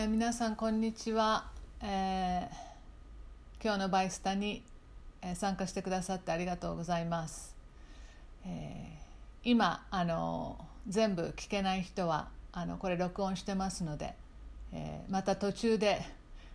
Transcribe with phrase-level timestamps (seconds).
[0.00, 1.44] えー皆さんこんにちは、
[1.82, 4.62] えー今日のバイスタに、
[5.20, 7.54] えー参加してくださってありがとうございます、
[8.46, 10.56] えー今あの
[10.88, 14.14] 全部聞けない人はあのこれ録音してますので、
[14.72, 16.00] えーまた途中で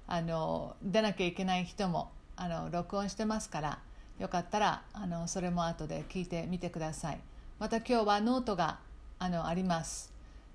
[0.08, 3.80] あの出なきゃいけない人もあの録音してますから
[4.18, 7.20] よかったらあのそれも後で聞いてみてください。
[7.60, 8.80] また今日はノートが
[9.20, 10.12] あのあります、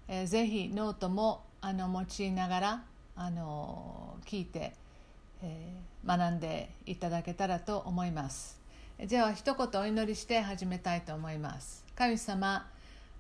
[0.09, 2.83] えーぜひノートもあの用いながら
[3.17, 4.73] あの聞いて、
[5.43, 8.59] えー学んでいただけたらと思います。
[8.99, 11.85] では一言お祈りして始めたいと思います。
[11.95, 12.67] 神様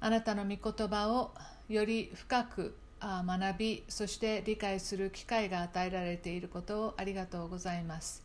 [0.00, 1.32] あなたの御言葉を
[1.68, 8.22] より深くあ学びそして理解する機会が与えられていることをありがとうございます。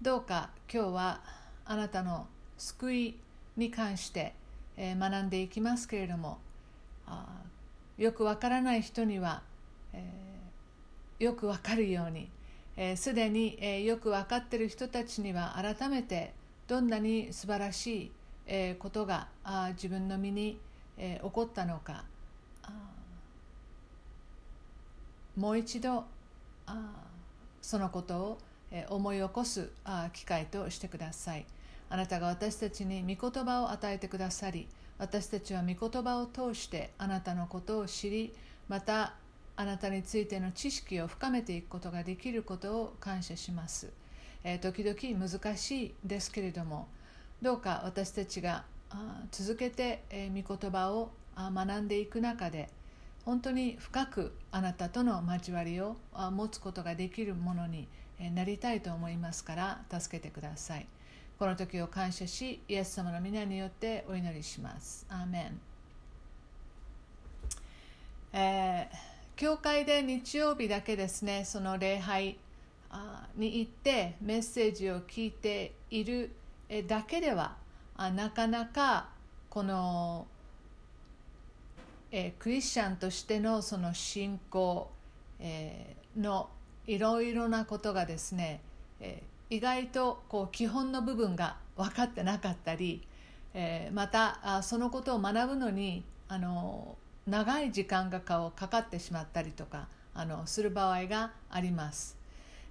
[0.00, 1.20] どうか今日は
[1.64, 3.16] あなたの救い
[3.56, 4.34] に関して、
[4.76, 6.38] えー学んでいきますけれども
[7.04, 9.42] あーよくわからない人には、
[9.98, 12.28] えーよくわかるように
[12.80, 16.32] えー、に、えーよく分かってる人たちには改めて
[16.68, 18.12] どんなに素晴らしい、
[18.46, 20.60] えーことがあ自分の身に、
[20.96, 22.04] えー起こったのか
[25.36, 26.04] もう一度
[26.66, 26.92] あ
[27.60, 28.38] そのことを、
[28.70, 31.46] え思い起こすあ機会としてください。
[31.90, 38.34] あなたが私たちに御言葉を与えてくださり私たちは御言葉を通してあなたのことを知り
[38.68, 39.14] また
[39.60, 43.90] あなたについての知識を深めていくことができることを感謝します、
[44.44, 46.86] えー時々難しいですけれども
[47.42, 48.64] どうか私たちが
[49.32, 52.68] 続けて、え御言葉を学んでいく中で
[53.24, 55.96] 本当に深くあなたとの交わりを
[56.30, 57.88] 持つことができるものに
[58.32, 60.86] なりたいと思いますから助けてください。
[61.36, 65.04] この時を感謝しイエス様の皆によってお祈りします。
[65.08, 65.60] アーメン。
[68.32, 68.67] えー
[69.38, 72.36] 教会で日曜日だけですねその礼拝
[73.36, 76.32] に行ってメッセージを聞いている
[76.88, 77.54] だけでは
[78.16, 79.10] なかなか
[79.48, 80.26] この、
[82.10, 84.90] えクリスチャンとしてのその信仰、
[85.40, 86.50] えの
[86.86, 88.60] いろいろなことがですね、
[89.00, 93.02] え意外とこう基本の部分が分かってなかったり、
[93.54, 96.96] えまたあそのことを学ぶのにあの
[97.28, 102.16] 長い時間がかかってしまったりとかあのする場合があります、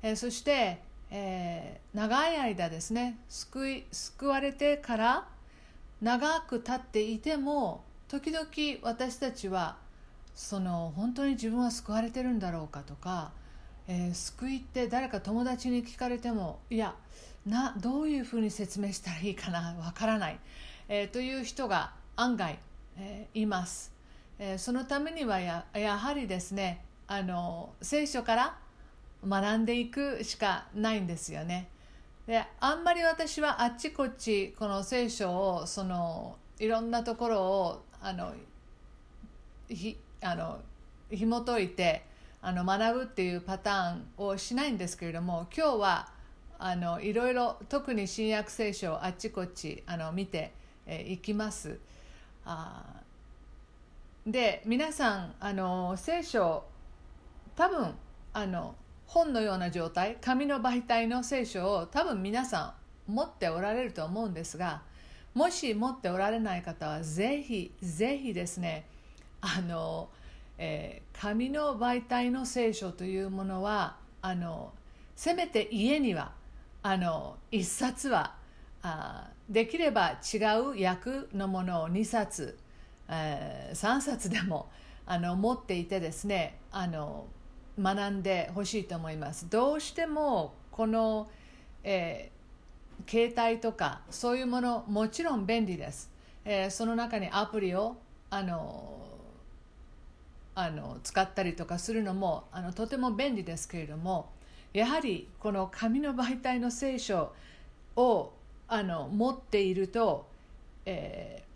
[0.01, 0.79] えーそして、
[1.11, 5.27] えー長い間ですね救い救われてから
[6.01, 8.45] 長く経っていても時々
[8.83, 9.77] 私たちは
[10.35, 13.31] その本当に自分は救われてるんだろうかとか、
[13.87, 16.95] えー救いって誰か友達に聞かれてもいや
[17.45, 20.39] などういうふうに説明したらいいかなわからない、
[20.89, 22.59] えーという人が案外、
[22.97, 23.96] えーいます、
[24.39, 28.57] えそのためにはややはりですねあの聖書から
[29.27, 31.69] 学んでいくしかないんですよね
[32.27, 38.33] であんまり私はあっちこっちこの聖書をそのいろんなところをあの
[39.69, 40.59] ひあの
[41.09, 42.03] 紐解いて
[42.41, 46.09] あの学ぶっていうパターンをしないんですけれども今日は
[46.59, 50.51] あのいろいろ特に新約聖書をあっちこっちあの見て
[50.87, 51.79] い、えーきます。
[52.45, 52.96] あ
[54.27, 56.65] で皆さんあの聖書
[57.55, 57.95] 多分
[58.33, 62.75] あの本のような状態紙の媒体の聖書を多分皆さ
[63.07, 64.81] ん持っておられると思うんですが
[65.33, 68.85] もし持っておられない方はぜひぜひですね
[69.39, 70.09] あの、
[70.57, 74.71] えー紙の媒体の聖書というものはあの
[75.15, 76.33] せめて家には
[76.83, 78.35] あの1冊は
[78.83, 82.57] あできれば違う訳のものを2冊、
[83.09, 84.69] えー3冊でも
[85.05, 87.27] あの持っていてですねあの
[87.79, 89.49] 学んでほしいと思います。
[89.49, 91.29] どうしてもこの、
[91.83, 92.37] えー
[93.07, 96.09] 携帯とかそういうものもちろん便利です、
[96.43, 97.95] えーその中にアプリを
[98.31, 98.97] あの
[100.55, 104.31] あの使ったりとかするのもあのとても便利ですけれども
[104.73, 107.31] やはりこの紙の媒体の聖書
[107.95, 108.33] を
[108.67, 110.27] あの持っていると、
[110.85, 111.46] えー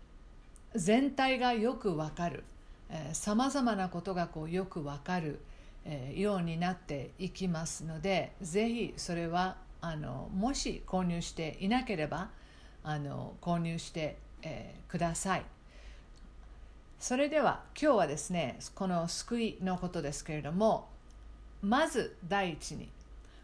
[0.74, 2.44] 全体がよくわかる
[3.12, 5.40] さまざまなことがこうよくわかる、
[5.84, 12.28] えーようになっていきますのでぜひそれはあのもし購入していなければ
[12.84, 15.44] あの購入して、えーください。
[17.00, 20.88] それでは今日はですねこの救いのことですけれども
[21.60, 22.90] まず第一に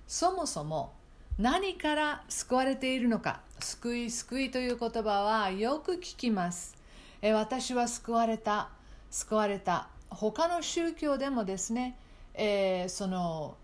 [0.06, 0.92] そもそも
[1.38, 6.77] 何から救われているのか救い救いという言葉はよく聞きます
[7.22, 8.70] え私は救われた。
[9.10, 9.88] 救われた。
[10.10, 11.96] 他の宗教でもですね
[12.40, 13.56] えー、その、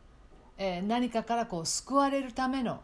[0.58, 2.82] えー、何かからこう救われるための、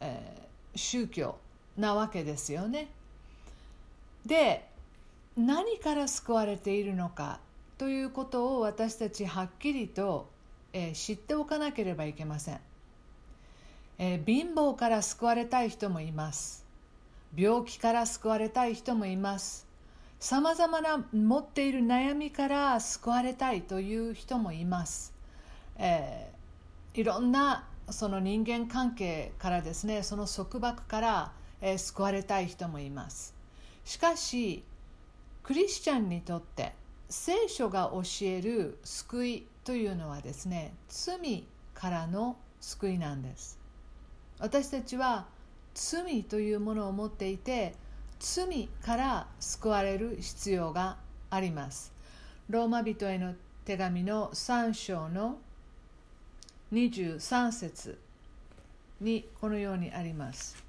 [0.00, 1.36] えー、宗教
[1.76, 2.88] なわけですよね。
[4.24, 4.64] で
[5.36, 7.40] 何から救われているのか
[7.76, 10.30] ということを私たちはっきりと、
[10.72, 12.60] え、知っておかなければいけません、
[13.98, 16.64] え、貧乏から救われたい人もいます。
[17.36, 19.65] 病気から救われたい人もいます。
[20.18, 25.12] さまざまな持っている悩みから救われたいという人もいます、
[25.76, 33.34] えー、いろんなその人間関係からですねその束縛から、えー、救われたい人もいます。
[33.84, 34.64] しかし
[35.44, 36.72] クリスチャンにとって
[37.08, 43.58] 聖書が教える救いというのはですね罪からの救いなんです。
[44.40, 45.26] 私たちは
[45.74, 47.74] 罪というものを持っていて
[48.18, 50.96] 罪から救われる必要が
[51.30, 51.92] あります。
[52.48, 53.34] ローマ人への
[53.64, 55.38] 手紙の3章の
[56.72, 57.98] 23節
[59.00, 60.62] にこのようにあります。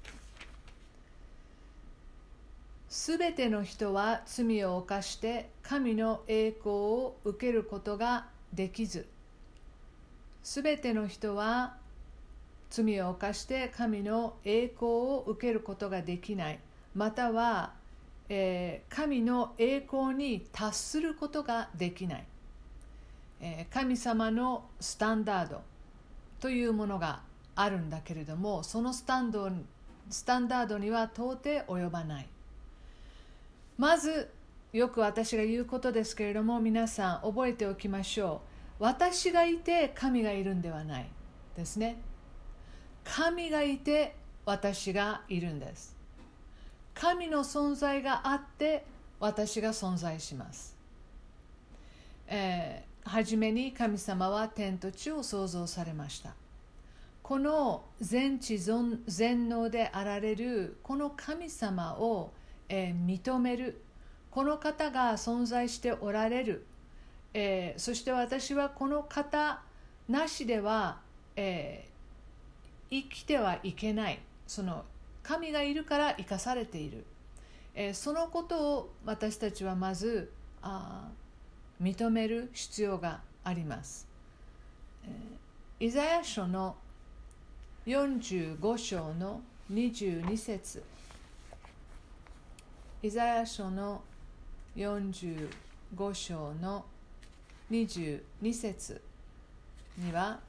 [2.88, 9.06] すべての人は罪を犯して神の栄光を受けることができず。
[10.42, 11.76] すべての人は
[12.70, 16.58] 罪を犯して神の栄光を受けることができない。
[16.94, 17.72] または、
[18.28, 22.24] えー、神の栄光に達することができない、
[23.40, 25.62] えー、神様のスタンダード
[26.40, 27.20] というものが
[27.54, 29.50] あるんだけれどもそのスタンド
[30.10, 32.28] スタンダードには到底及ばない。
[33.76, 34.30] まず
[34.72, 38.42] よく私が言うことですけれども皆さん覚えておきましょ
[38.80, 38.84] う。
[38.84, 41.08] 私がいて神がいるんではない
[41.56, 42.00] ですね。
[43.04, 44.14] 神がいて
[44.44, 45.97] 私がいるんです。
[47.00, 48.84] 神の存在があって
[49.20, 50.76] 私が存在します、
[52.26, 56.34] えー、初めに神様は天と地を創造されました。
[57.22, 62.32] この全知全能であられるこの神様を
[62.68, 63.82] えー、認める。
[64.30, 66.66] この方が存在しておられる、
[67.34, 69.62] えー、そして私はこの方
[70.08, 71.00] なしでは、
[71.34, 74.20] えー、生きてはいけない。
[74.46, 74.84] その
[75.22, 77.04] 神がいるから生かされている、
[77.74, 80.30] えー、そのことを私たちはまず
[80.62, 81.08] あ
[81.82, 84.08] 認める必要があります、
[85.04, 86.76] えー、イザヤ書の
[87.86, 89.40] 45章の
[89.72, 90.82] 22節。
[93.02, 94.02] イザヤ書の
[94.76, 95.48] 45
[96.12, 96.84] 章の
[97.70, 98.20] 22
[98.52, 99.00] 節
[99.96, 100.40] には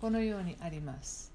[0.00, 1.31] このようにあります。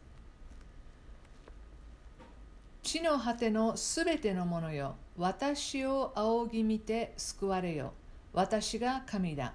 [2.87, 4.95] 地の果てのすべてのものよ。
[5.17, 7.91] 私を仰ぎ見て救われよ。
[8.31, 9.53] 私が神だ。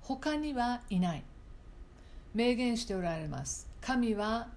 [0.00, 1.22] 他にはいない。
[2.34, 3.68] 明言しておられます。
[3.80, 4.48] 神は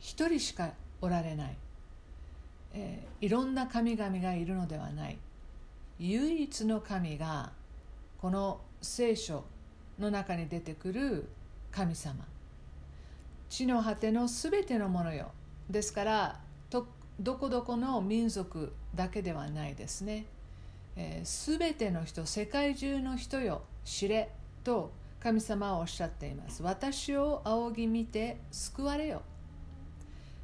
[0.00, 1.56] 一人しかおられない。
[2.74, 5.16] えー、いろんな神々がいるのではない。
[6.00, 7.52] 唯一の神が
[8.20, 9.44] この聖書
[9.96, 11.28] の中に出てくる
[11.70, 12.24] 神様。
[13.48, 15.30] 地の果てのすべてのものよ。
[15.70, 16.41] ですから
[17.22, 20.26] どこどこの民族だけではないですね
[21.24, 24.30] すべ、ー、ての人世界中の人よ知れ
[24.64, 29.22] と神様はおっしゃっています私を仰ぎ見て救われよ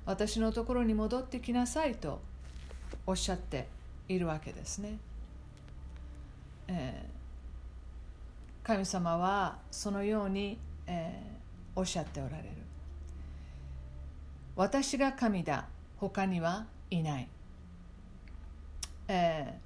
[0.06, 2.20] 私のところに戻ってきなさいと
[3.06, 3.66] おっしゃって
[4.08, 4.96] いるわけですね。
[6.66, 12.48] えー、神様はそのように、えー、おっしゃっておられる。
[14.56, 17.28] 私が神だ、他にはいない。
[19.08, 19.58] えー、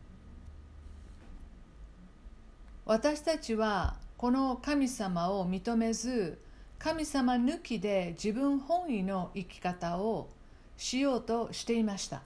[2.86, 6.38] 私たちはこの神様を認めず
[6.78, 10.28] 神様抜きで自分本位の生き方を
[10.76, 12.22] しようとしていました。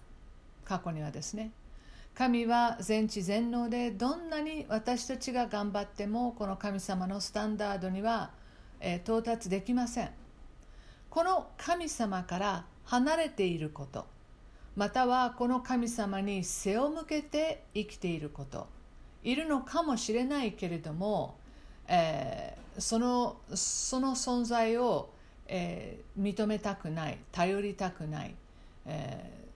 [0.65, 1.51] 過去にはですね。
[2.15, 8.31] 神は全知全能でどんなに私たちが頑張ってもこの神様のスタンダードには、
[8.81, 10.11] え、到達できません。
[11.11, 14.07] この神様から離れていること。
[14.75, 18.67] またはこの神様に背を向けて生きていること。
[19.23, 21.37] いるのかもしれないけれども、
[21.89, 25.11] えー、そのその存在を、
[25.47, 28.35] えー、認めたくない頼りたくない
[28.87, 29.47] えー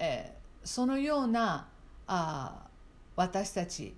[0.00, 1.68] えー、そのような
[2.06, 2.66] あ
[3.16, 3.94] 私たち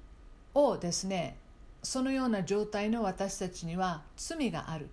[0.55, 1.39] をですね
[1.83, 4.89] そのような状態の私たちには罪がある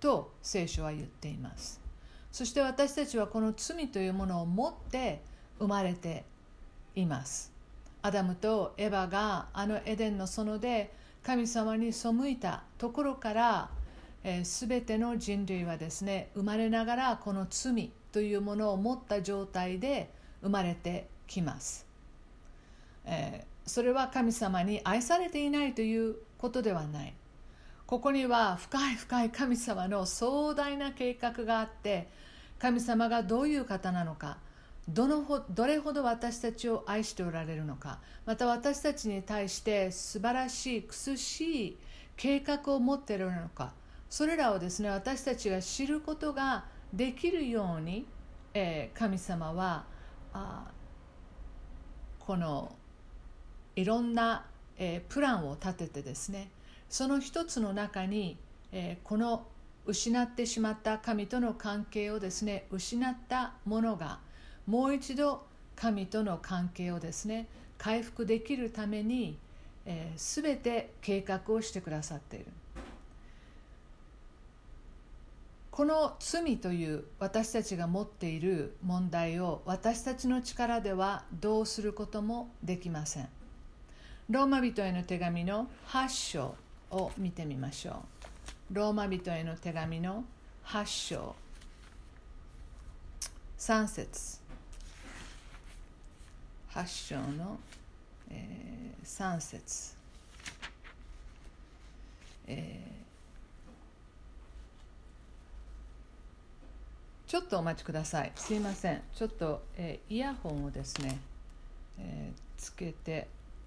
[0.00, 1.80] と聖書は言っています。
[2.30, 5.22] そして私たちはこの罪というものを持って
[5.58, 6.24] 生まれて
[6.94, 7.52] います。
[8.02, 10.92] アダムとエヴァがあのエデンの園で
[11.22, 13.70] 神様に背いたところから
[14.44, 20.10] すべ、えー、ての人類はですね生まれながらこの罪というものを持った状態で
[20.42, 21.86] 生まれてきます、
[23.04, 27.14] えー、それは神様に愛されていないということではない。
[27.88, 32.10] ここには深い深い神様の壮大な計画があって
[32.58, 34.36] 神様がどういう方なのか
[34.90, 41.78] どのほどれほど私たちを愛しておられるのかまた私たちに対して素晴らしい苦しい
[42.18, 43.72] 計画を持っているのか
[44.10, 48.04] それらをですね私たちが知ることができるように、
[48.52, 49.86] えー、神様は
[50.34, 50.66] あ
[52.18, 52.70] この
[53.76, 54.44] いろんな、
[54.76, 56.50] えー、プランを立ててですね
[56.88, 58.38] その一つの中に、
[58.72, 59.46] えー、この
[59.86, 64.18] 失ってしまった神との関係をですね失ったものが
[64.66, 69.38] もう一度神との関係をですね回復できるために、
[69.86, 72.46] えー、全て計画をしてくださっている。
[75.70, 83.28] この罪という私たちが持っている問題を私たちの力ではどうすることもできません。
[84.28, 86.67] ローマ人への手紙の8章。
[86.90, 88.04] を見てみましょ
[88.70, 88.74] う。
[88.74, 90.24] ローマ人への手紙の
[90.64, 91.36] 8章。
[93.58, 94.48] 3節。
[96.78, 97.58] 8章の、
[98.30, 99.96] えー、3節、
[102.46, 108.32] えー、ちょっとお待ちください。
[108.36, 109.02] すいません。
[109.12, 111.18] ちょっと、えー、イヤホンをですね、
[111.98, 113.26] えー、つけて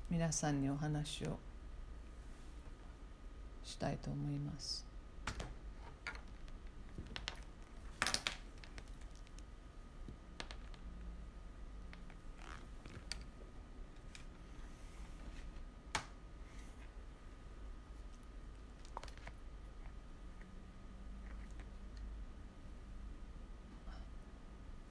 [0.10, 1.38] 皆さんにお話を
[3.64, 4.86] したいと思います。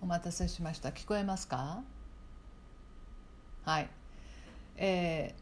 [0.02, 0.88] お待たせしました。
[0.88, 1.84] 聞こえますか？
[3.64, 3.88] はい。
[4.76, 5.34] え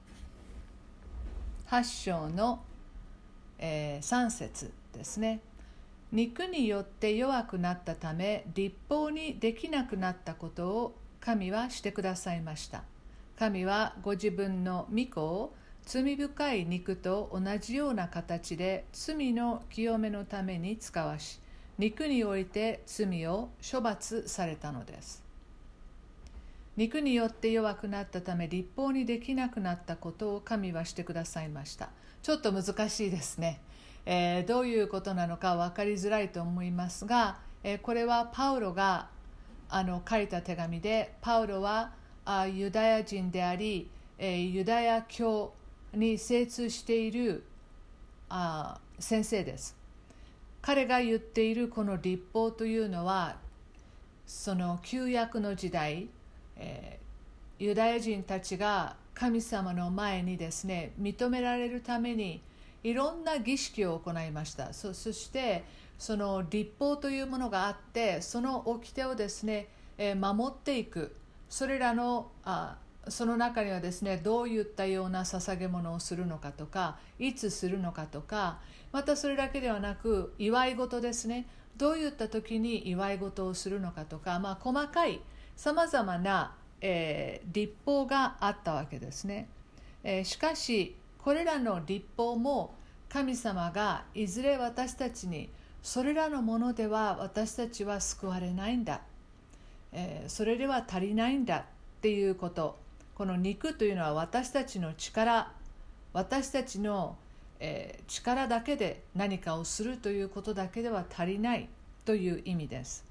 [1.67, 2.61] ー、8章の、
[3.59, 5.41] えー、3節ですね。
[6.11, 12.85] 肉によって弱くなったため立法にできなくなったことを神はしてくださいました。
[13.39, 21.41] 神はご自分の御子を罪深い肉と同じような形で罪の清めのために使わし
[21.79, 25.28] 肉において罪を処罰されたのです。
[26.79, 31.89] 肉によって弱くなったため立法にできなくなったことを神はしてくださいました。
[32.23, 33.61] ちょっと難しいですね、
[34.07, 39.09] えー、どういうことなのか分かりづらいと思いますが、えー、これはパウロが
[39.69, 41.91] あの書いた手紙でパウロは
[42.25, 45.53] あユダヤ人であり、えー、ユダヤ教
[45.93, 47.43] に精通している
[48.29, 49.77] あ先生です。
[50.63, 53.35] 彼が言っているこの立法というのは
[54.29, 56.09] その旧約の時代、
[56.59, 62.43] えー、ユダヤ人たちが神様の前にですね認められるために
[62.85, 64.73] いろんな儀式を行いました。
[64.73, 65.65] そして
[65.99, 71.17] その立法というものがあってその掟をですね、えー、守っていく。
[71.49, 72.77] それらのあ
[73.09, 78.61] その中にはですねどういったような捧げ物をするのかとかいつするのかとか
[78.93, 81.47] またそれだけではなく祝い事ですね。
[81.77, 85.21] どういった時に祝い事をするのかとか、まあ、細かい
[85.59, 89.49] さまざまな、えー、立法があったわけですね、
[90.05, 92.75] えー、しかしこれらの立法も
[93.09, 95.51] 神様がいずれ私たちに
[95.83, 99.01] それらのものでは私たちは救われないんだ、
[99.93, 101.65] えー、それでは足りないんだっ
[102.01, 102.79] ていうこと。
[103.17, 105.51] この肉というのは私たちの力。
[106.13, 107.17] 私たちの
[107.61, 111.69] えー、力だけで何かをするということだけでは足りない
[112.05, 113.05] という意味です、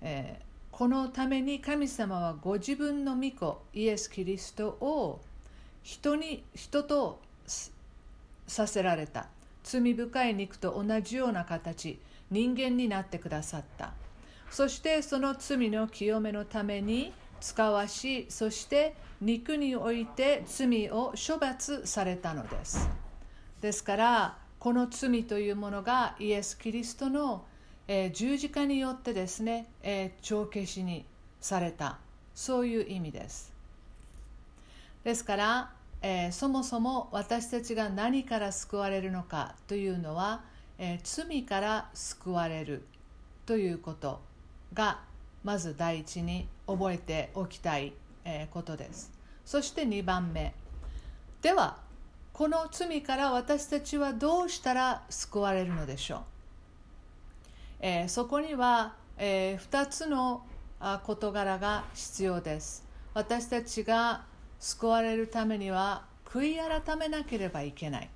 [0.00, 5.20] えー、このために神様はご自分の御子イエス・キリストを
[5.84, 7.20] 人に人と
[8.48, 9.28] させられた。
[9.62, 12.00] 罪深い肉と同じような形
[12.32, 13.92] 人間になってくださった。
[14.50, 22.90] そしてその罪の清めのために使わしそして肉において罪を処罰されたのです。
[23.60, 27.44] ですからこの罪というものがイエス・キリストの、
[27.86, 31.04] えー、十字架によってですね、えー、帳消しに
[31.40, 31.98] された。
[32.34, 33.52] そういう意味です。
[35.04, 35.72] ですから、
[36.02, 40.42] えー、そもそも私たちが何から救われるのかというのは、
[40.76, 42.82] え罪から救われる
[43.46, 44.20] ということ
[44.72, 45.00] が
[45.44, 47.92] まず第一に覚えておきたい、
[48.24, 49.12] えことです。
[49.44, 50.52] そして2番目。
[51.42, 51.76] では
[52.32, 56.20] この罪から私たちはどうしたら救われるのでしょう、
[57.86, 60.42] えー、そこには、えー、2つの
[61.04, 62.82] 事柄が必要です。
[63.12, 64.24] 私たちが
[64.58, 68.08] 救われるためには悔い改めなければいけない、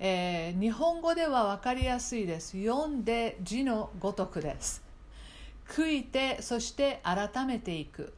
[0.00, 2.56] えー、日本語では分かりやすいです。
[2.56, 4.82] 読んで字のごとくです。
[5.68, 8.14] 悔いてそして改めていく。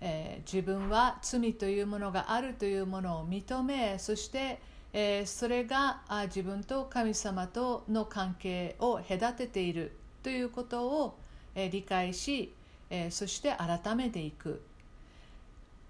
[0.00, 4.58] えー、自分は罪というものがあるというものを認めそして、
[4.96, 9.90] えー、それがあ自分と神様との関係を隔てている
[10.22, 11.18] ということを、
[11.56, 12.54] えー、理解し、
[12.90, 14.62] えそして改めていく。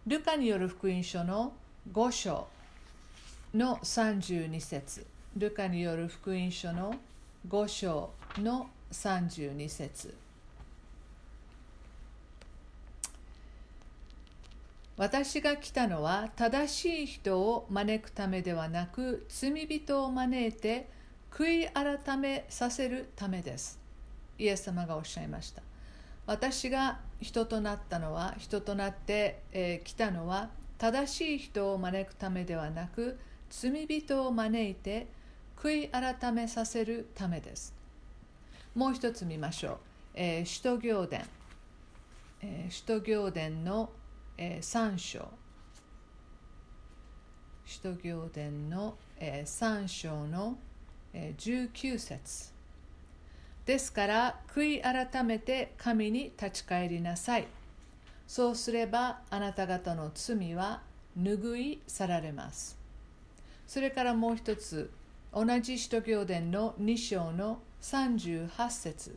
[0.06, 1.52] ルカによる福音書の
[1.92, 2.46] 5章
[3.54, 5.06] の32節。
[5.37, 6.94] ルカによる福音書の
[7.46, 10.24] 5章の32節。
[14.96, 20.88] 私が来たのは正しい人を招くためではなく罪人を招いて
[21.32, 23.80] 悔い改めさせるためです。
[24.38, 25.62] イエス様がおっしゃいました。
[26.26, 33.18] 私が人となったのは人となって、えー、来たのは正しい人を招くためではなく
[33.50, 35.08] 罪人を招いて
[35.56, 37.74] 悔い改めさせるためです。
[38.76, 39.78] もう一つ見ましょう、
[40.14, 41.24] えー、使徒行伝、
[42.42, 43.90] えー、使徒行伝の
[44.37, 45.29] 「えー、3章。
[47.64, 50.57] 使徒行伝の、えー、3章の、
[51.12, 52.53] えー、19節。
[53.64, 57.47] ですから悔い改めて神に立ち返りなさい。
[58.26, 60.83] そうすればあなた方の罪は
[61.19, 62.79] 拭い去られます。
[63.67, 64.91] それからもう一つ
[65.33, 69.17] 同じ使徒行伝の2章の38節。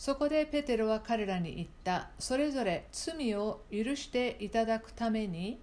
[0.00, 2.08] そこでペテロは彼らに言った。
[2.18, 5.60] それぞれ罪を許していただくために、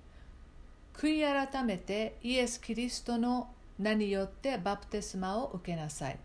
[0.93, 6.19] 悔い改めてイエス・キリストの名によってバプテスマを受けなさい。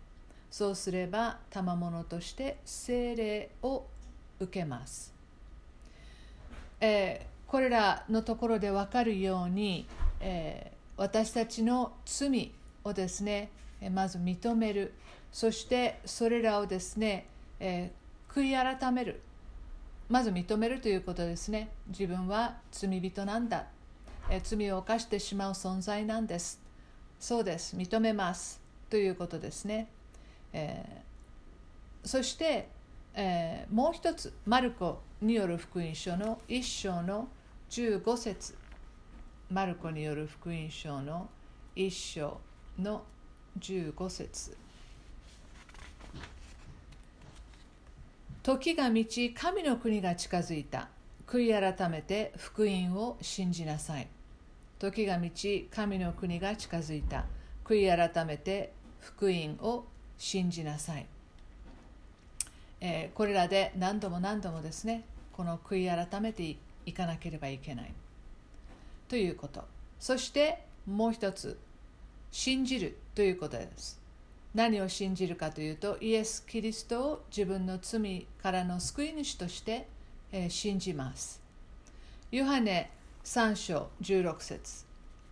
[0.50, 3.86] そうすれば、賜物として聖霊を
[4.40, 5.14] 受けます。
[6.82, 9.86] えー、これらのところで分かるように、
[10.20, 12.52] えー、私たちの罪
[12.84, 13.48] をですね、
[13.90, 14.92] まず認める。
[15.32, 17.26] そしてそれらをですね、
[17.58, 18.01] えー
[18.34, 19.20] 悔い改める。
[20.08, 21.70] まず認めるということですね。
[21.88, 23.66] 自分は罪人なんだ、
[24.30, 26.60] え罪を犯してしまう存在なんです。
[27.18, 27.76] そうです。
[27.76, 29.88] 認めますということですね、
[30.52, 32.68] えー、そして、
[33.14, 37.28] えー、もう一つマルコによる福音書の一章の
[37.70, 38.54] 15節。
[39.50, 41.28] マルコによる福音書の
[41.76, 42.40] 一章
[42.78, 43.02] の
[43.58, 44.61] 15節。
[48.42, 50.88] 時が満ち神の国が近づいた。
[51.28, 54.08] 悔い改めて福音を信じなさい。
[54.80, 57.24] 時が満ち神の国が近づいた。
[57.64, 59.84] 悔い改めて福音を
[60.18, 61.06] 信じなさい、
[62.80, 67.94] えー、これらで何度も何度もですねこの悔い改めていかなければいけない。
[69.08, 69.62] ということ。
[70.00, 71.56] そしてもう一つ。
[72.32, 74.01] 信じるということです。
[74.54, 79.88] 何を信じるかというとイエス・キリストを自分の罪からの救い主として、
[80.30, 81.40] えー、信じます。
[82.30, 82.90] ヨハネ
[83.24, 84.84] 3章16節、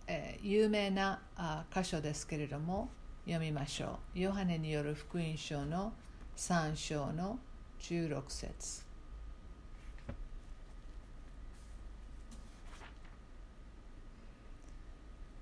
[0.07, 2.89] えー、有名なあ箇所ですけれども
[3.25, 4.19] 読みましょう。
[4.19, 5.93] ヨハネによる福音書の
[6.37, 7.37] 3章の
[7.79, 8.90] 16節。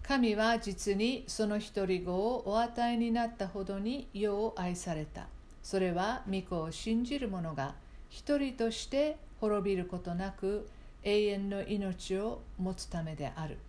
[0.09, 5.27] 神は実にその一人子をお与えになったほどに世を愛された。
[5.61, 7.75] それは御子を信じる者が
[8.09, 10.67] 一人として滅びることなく
[11.03, 13.59] 永遠の命を持つためである。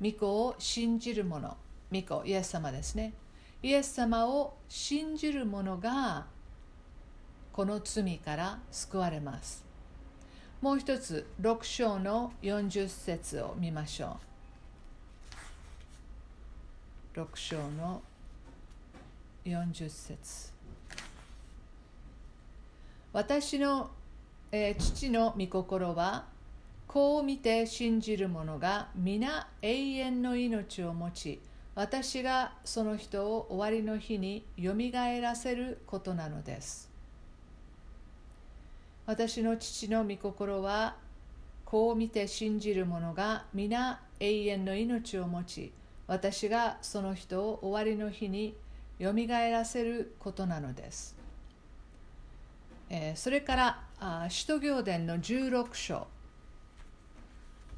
[0.00, 1.54] 御子を信じる者、
[1.92, 3.12] 御子、イエス様ですね。
[3.62, 6.28] イエス様を信じる者が
[7.52, 9.66] この罪から救われます。
[10.62, 14.31] もう一つ、6章の40節を見ましょう。
[17.14, 18.00] 6章の
[19.44, 20.50] 40節。
[23.12, 23.90] 私の、
[24.50, 26.24] えー、父の御心は
[26.86, 31.40] こう見て信じる者が皆永遠の命を持ち
[31.74, 36.90] 私がその人を終わりの日によみがえらせることなのです。
[39.04, 40.96] 私の父の御心は
[41.66, 45.72] こう見て信じる者が皆永遠の命を持ち
[46.12, 48.54] 私がその人を終わりの日に
[48.98, 51.16] よみがえらせることなのです。
[52.90, 56.06] え、それからあ使徒行伝の16章。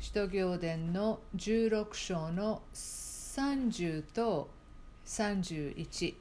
[0.01, 4.51] 使徒行伝の16章の30と
[5.07, 6.17] 31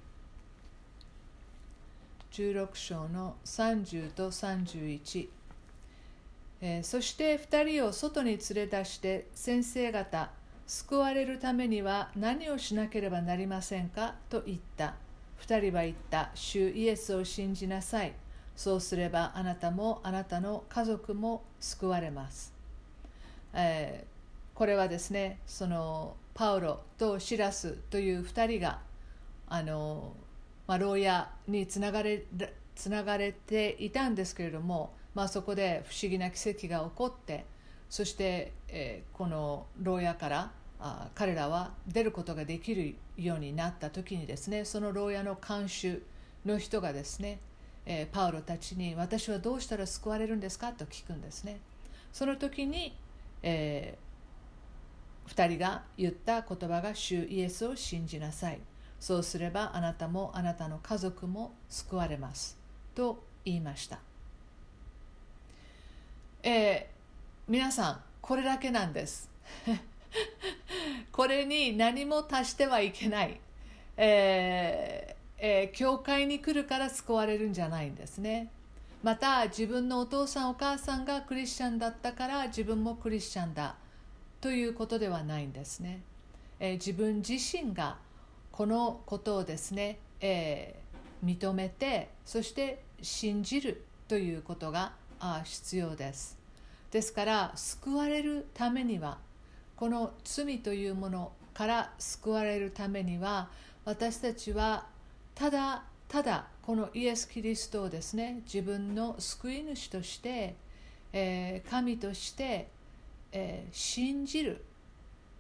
[2.32, 5.30] 16章の30と31、
[6.62, 10.30] え、そして2人を外に連れ出して先生方
[10.67, 14.15] 救われるためには何をしなければなりませんか？
[14.30, 14.95] と言った。
[15.41, 16.32] 2人は言った。
[16.34, 18.13] 主イエスを信じなさい。
[18.56, 22.54] そうすればあなたもあなたの家族も救われます、
[23.54, 28.80] えー、これはですねそのパウロとシラスという2人が
[29.47, 30.13] あの
[30.65, 32.23] まあ、牢屋につながれ
[32.73, 37.45] つながれていたんですけれども、まあ、そこで不思議な奇跡が起こって
[37.93, 46.01] そして、えー、この牢屋からあ彼らは出ることができるようになった時にですねその牢屋の看守
[46.43, 47.38] の人がですね、
[47.86, 51.60] えー、パウロたちに「私はどうしたら救われるんですか?」と聞くんですね。
[52.12, 52.97] その時に、
[53.43, 58.60] えー、2人が言った言葉が「主イエスを信じなさい」
[58.99, 62.58] そうすればあなたもあなたの家族も救われます
[62.95, 63.99] と言いました、
[66.41, 66.92] えー、
[67.45, 69.29] 皆さんこれだけなんです。
[71.12, 73.38] これに何も足してはいけない、
[73.97, 78.49] えーえー、教会に来るから救われるんじゃないんですね。
[79.03, 83.75] また自分のお父さんお母さんがクリスチャンだったから自分もクリスチャンだ。
[84.39, 86.01] ということではないんですね、
[86.62, 87.97] えー、自分自身が
[88.53, 94.93] このことをですね、えー、認めてそして信じるということが
[95.43, 96.42] 必要です。
[96.93, 99.17] ですから救われるためには
[99.75, 103.49] この罪というものから救われるためには
[103.84, 104.86] 私たちは
[105.34, 110.56] ただただこのイエス・キリストをですね自分の救い主として、
[111.12, 112.69] えー、神として、
[113.32, 114.63] えー、信じる。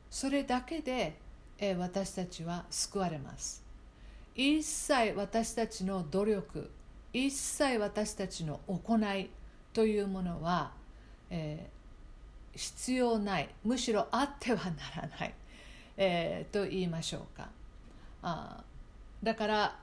[0.09, 1.15] それだけで
[1.59, 3.63] え私たちは救われます。
[4.35, 6.71] 一切私たちの努力
[7.13, 9.29] 一切私たちの行い
[9.71, 10.71] というものは、
[11.35, 13.49] えー、必要ない。
[13.63, 15.33] むしろあってはならない、
[15.97, 17.49] えー、と言いましょうか。
[18.21, 18.63] あ
[19.23, 19.79] だから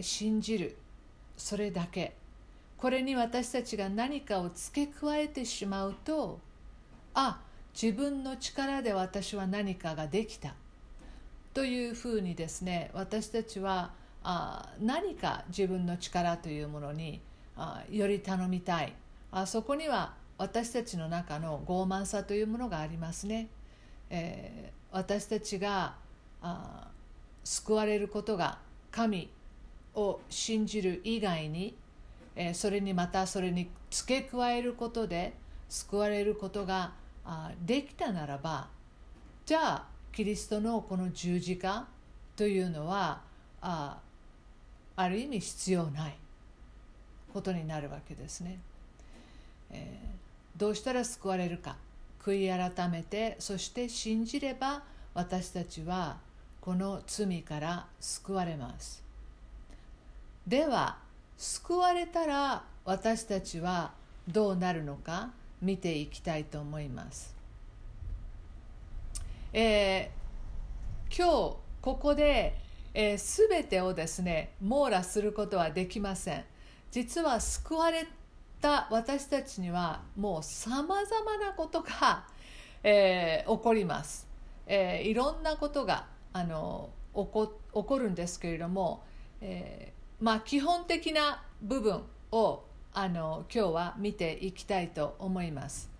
[0.00, 0.76] 信じる。
[1.36, 2.16] それだけ。
[2.76, 6.40] これに私たちが何かを付け加えてしまうと
[7.14, 7.40] あ
[7.80, 10.54] 自分の力で私は何かができた。
[11.54, 13.92] というふうにですね私たちは
[14.24, 17.20] あ何か自分の力というものに
[17.56, 18.92] あより頼みたい。
[19.30, 23.48] あそこには私たちの中の傲慢さというものがありますね、
[24.08, 25.96] えー、私たちが
[26.40, 26.88] あ
[27.44, 28.58] 救われることが
[28.90, 29.30] 神
[29.94, 31.76] を信じる以外に、
[32.36, 35.34] えー、それにまたそれに付け加えることで
[35.68, 36.92] 救われることが
[37.24, 38.68] あできたならば
[39.44, 41.86] じゃあキリストのこの十字架
[42.36, 43.20] というのは
[43.60, 43.98] あ
[44.96, 46.16] ある意味必要ない
[47.32, 48.58] ことになるわけですね、
[49.70, 50.17] えー、
[50.58, 51.76] どうしたら救われるか。
[52.20, 54.82] 悔い改めてそして信じれば
[55.14, 56.18] 私たちは
[56.60, 59.02] この罪から救われます。
[60.46, 60.98] では
[61.36, 63.92] 救われたら私たちは
[64.26, 65.30] どうなるのか
[65.62, 67.34] 見ていきたいと思います。
[69.52, 72.58] えー、今日ここで、
[72.92, 76.44] えー、全てをですね網羅することはできません。
[76.90, 78.08] 実は救われ
[78.60, 82.24] た私たちにはもうさまざまなことが、
[82.82, 84.26] えー、起こります、
[84.66, 89.02] えー、いろんなことがあの起こ起こるんですけれども、
[89.40, 95.90] えー、まあ基本的な部分をあの今日は見ていきたいと思います。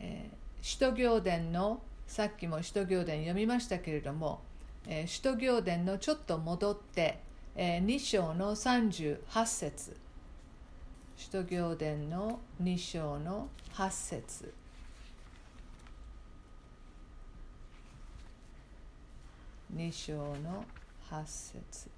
[0.00, 4.40] えー、使徒行伝のさっきも使徒行伝読みましたけれども、
[4.86, 7.20] えー、使徒行伝のちょっと戻って、
[7.56, 9.96] えー、2章の38節
[11.18, 14.54] 使徒行伝の2章の8節。
[19.74, 20.64] 2章の
[21.10, 21.90] 8節。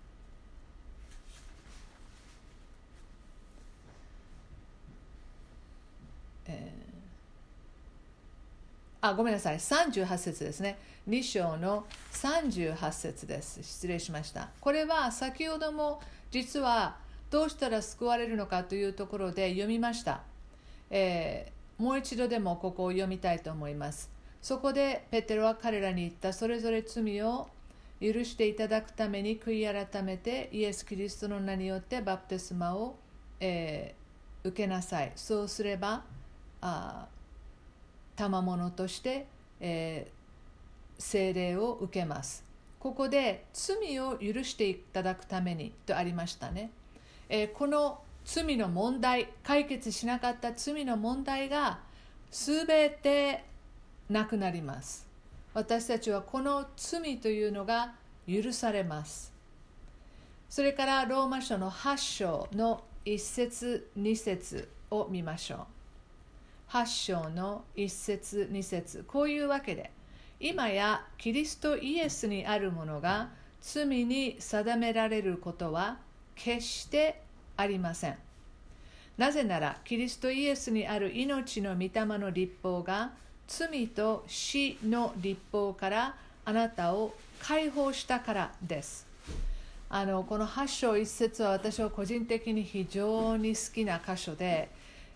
[6.46, 9.06] えー。
[9.06, 9.58] あごめんなさい。
[9.58, 10.78] 38節ですね。
[11.06, 13.62] 2章の38節です。
[13.62, 14.48] 失礼しました。
[14.62, 20.22] これは先ほども実はどうしたら救われるのかというところで読みました、
[20.90, 24.10] えー、もう一度でもここを読みたいと思います。
[24.42, 27.48] そこでペテロは彼らに言ったそれぞれ罪を
[28.00, 32.96] 許していただくために悔い改めてイエス・キリストの名によってバプテスマを、
[33.38, 35.12] えー、受けなさい。
[35.16, 36.02] そうすれば
[36.62, 37.06] あ
[38.16, 39.26] 賜物として、
[39.60, 42.44] えー、聖霊を受けます。
[42.78, 46.70] ここで罪を許していただくためにとありましたね、
[47.32, 51.78] えー、この罪の問題解決しなかった罪の問題が
[52.30, 53.44] 全て
[54.08, 55.06] なくなります。
[55.54, 57.94] 私たちはこの罪というのが
[58.28, 59.32] 許されます。
[60.48, 66.72] それからローマ書の8章の1節2節を見ましょう。
[66.72, 69.04] 8章の1節2節。
[69.06, 69.92] こういうわけで
[70.40, 75.98] 今やキリストイエスにあるものが罪に定められることは
[76.34, 77.20] 決して
[77.56, 78.16] ありません。
[79.16, 83.10] なぜならキリストイエスにある命の御霊の立法が
[83.46, 86.14] 罪と死の立法から
[86.44, 89.06] あなたを解放したからです。
[89.90, 94.70] あのこの8章1節は私は個人的に非常に好きな箇所で、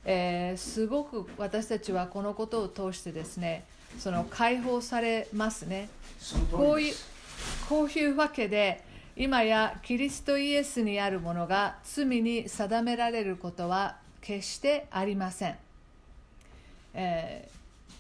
[0.05, 3.65] えー、すごく私たちはこのことを通してですね
[4.01, 5.89] その解放されますね。
[6.51, 6.95] こういう
[7.69, 8.83] こういうわけで
[9.17, 15.57] 今やキリストイエスにあるものが罪に定められることは決してありません、
[16.95, 17.95] えー、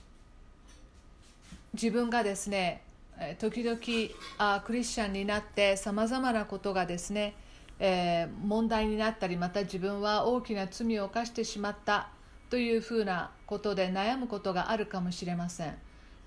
[1.74, 2.82] 自分がですね
[3.38, 3.78] 時々
[4.38, 7.34] あクリスチャンになってさまざまなことがですね、
[7.78, 12.08] えー、問題になったりまた自分は大きな罪を犯してしまった
[12.50, 15.76] というふうなことで悩むことがあるかもしれません。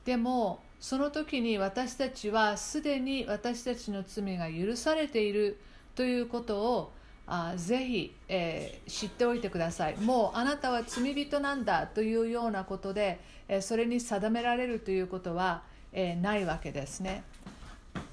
[0.05, 5.59] でもその時に私たちはすでに私たちの罪が許されている
[5.95, 6.91] ということを
[7.25, 15.63] あぜひ、えー、知っておいてくださいもうあなたは罪人なんだというようなことで、えー、それに定められるということは
[15.99, 17.23] えー、ないわけですね。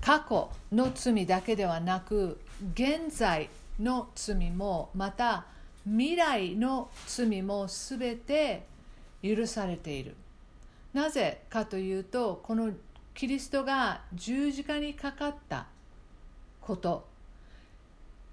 [0.00, 2.40] 過去の罪だけではなく
[2.72, 5.46] 現在の罪もまた
[5.85, 8.66] 未来の罪もすべて
[9.22, 10.16] 許されている。
[10.95, 12.73] なぜかというとこの
[13.15, 15.67] キリストが十字架にかかった
[16.61, 17.13] こと。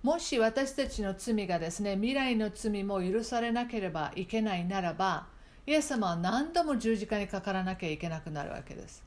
[0.03, 5.27] もし私たちの罪がですね未来の罪も許されなければいけないならば
[5.67, 9.03] イエス様は何度も十字架にかからなきゃいけなくなるわけです。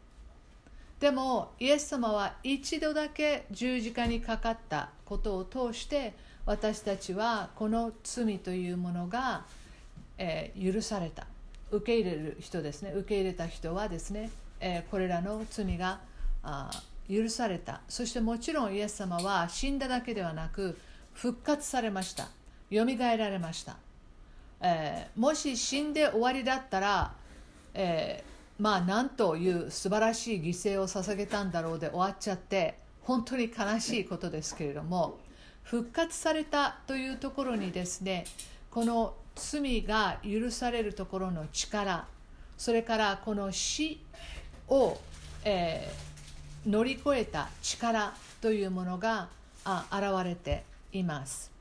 [1.00, 6.14] でもイエス様は一度だけ十字架にかかったことを通して
[6.46, 9.44] 私たちはこの罪というものが、
[10.16, 11.26] えー、許された。
[11.70, 12.92] 受け入れる人ですね。
[12.94, 16.00] 受け入れた人はですね、え、これらの罪が
[17.08, 17.80] 許された。
[17.88, 20.78] そしてもちろんイエス様は死んだだけではなく
[21.12, 22.28] 復活されました。
[22.70, 23.76] よみがえられました、
[24.60, 27.12] えー、もし死んで終わりだったら、
[27.74, 35.18] えーまあなんという素晴らしい犠牲を捧げたんだろうで終わっちゃって本当に悲しいことですけれども
[35.64, 38.24] 復活されたというところにですね
[38.74, 42.08] この罪が許されるところの力
[42.58, 44.00] それからこの死
[44.66, 44.98] を、
[45.44, 49.28] えー、乗り越えた力というものが
[49.64, 51.52] あ現れています。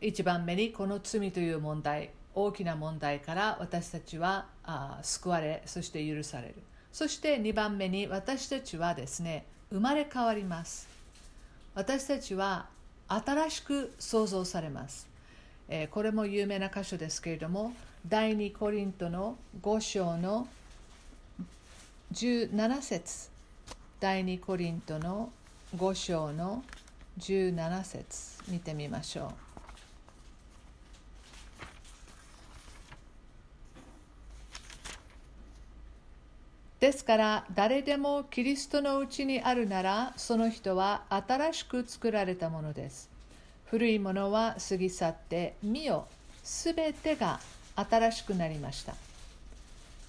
[0.00, 6.54] 一番目にこの罪という問題大きな問題から私たちはあ救われそして許される。
[6.92, 10.88] そして2番目に私たちはですね生まれ変わります。
[11.74, 12.66] 私たちは
[13.12, 15.08] 新しく創造されます、
[15.68, 17.72] え、これも有名な箇所ですけれども
[18.06, 20.48] 第2コリントの5章の
[22.12, 23.30] 17節。
[24.00, 25.30] 第2コリントの
[25.76, 26.64] 5章の
[27.18, 28.42] 17節。
[28.48, 29.51] 見てみましょう。
[36.82, 43.08] ですから誰でもキリストのうちにあるならその人は新しく作られたものです。
[43.66, 46.08] 古いものは過ぎ去って見よ
[46.42, 47.38] すべてが
[47.76, 48.96] 新しくなりました。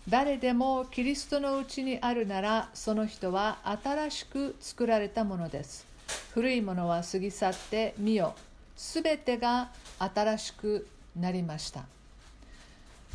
[0.09, 5.85] 誰でもキリストのうちにあるならその人は新しく作られたものです。
[6.33, 8.33] 古いものは過ぎ去って見よ
[8.75, 11.83] すべてが新しくなりました。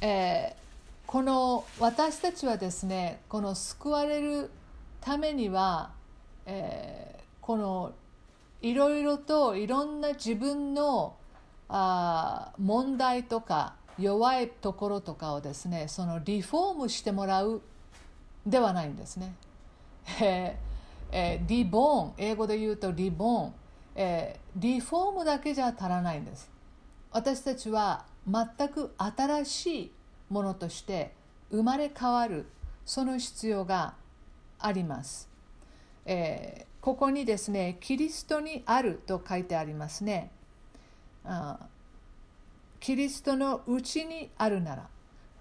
[0.01, 0.68] えー
[1.09, 4.51] この私たちはですねこの救われる
[5.01, 5.93] ためには、
[6.45, 7.95] えー、この
[8.61, 11.17] いろいろといろんな自分の
[11.71, 17.63] あ問題とか弱いところとかをですねそのリフォームしてもらう
[18.45, 19.35] ではないんですね。
[20.21, 23.53] えーえー、リボーン英語で言うとリボーン、
[23.95, 26.51] えー、リフォームだけじゃ足らないんです。
[27.13, 29.93] 私たちは全く新しい
[30.31, 31.13] ものとして
[31.51, 32.47] 生まれ変わる
[32.85, 33.95] その必要が
[34.59, 35.29] あります、
[36.05, 40.31] えー、ここにですねキリストにあると書いてありますね。
[41.25, 41.59] あ
[42.81, 44.89] キリストのうちにあるなら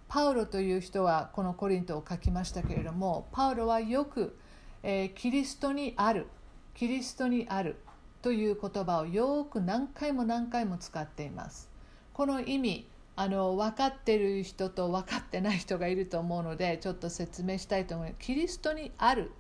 [0.08, 4.38] パウロという人はこのコリントを書きましたけれどもパウロはよく、
[4.82, 6.28] えー、キリストにある
[6.74, 7.78] キリストにある
[8.22, 11.70] という言葉をよく何回も何回も使っています。
[12.14, 12.88] この意味
[13.20, 19.32] あの分かってる人と分かってない人がいると思うのでちょっと説明したいと思いますキリストにある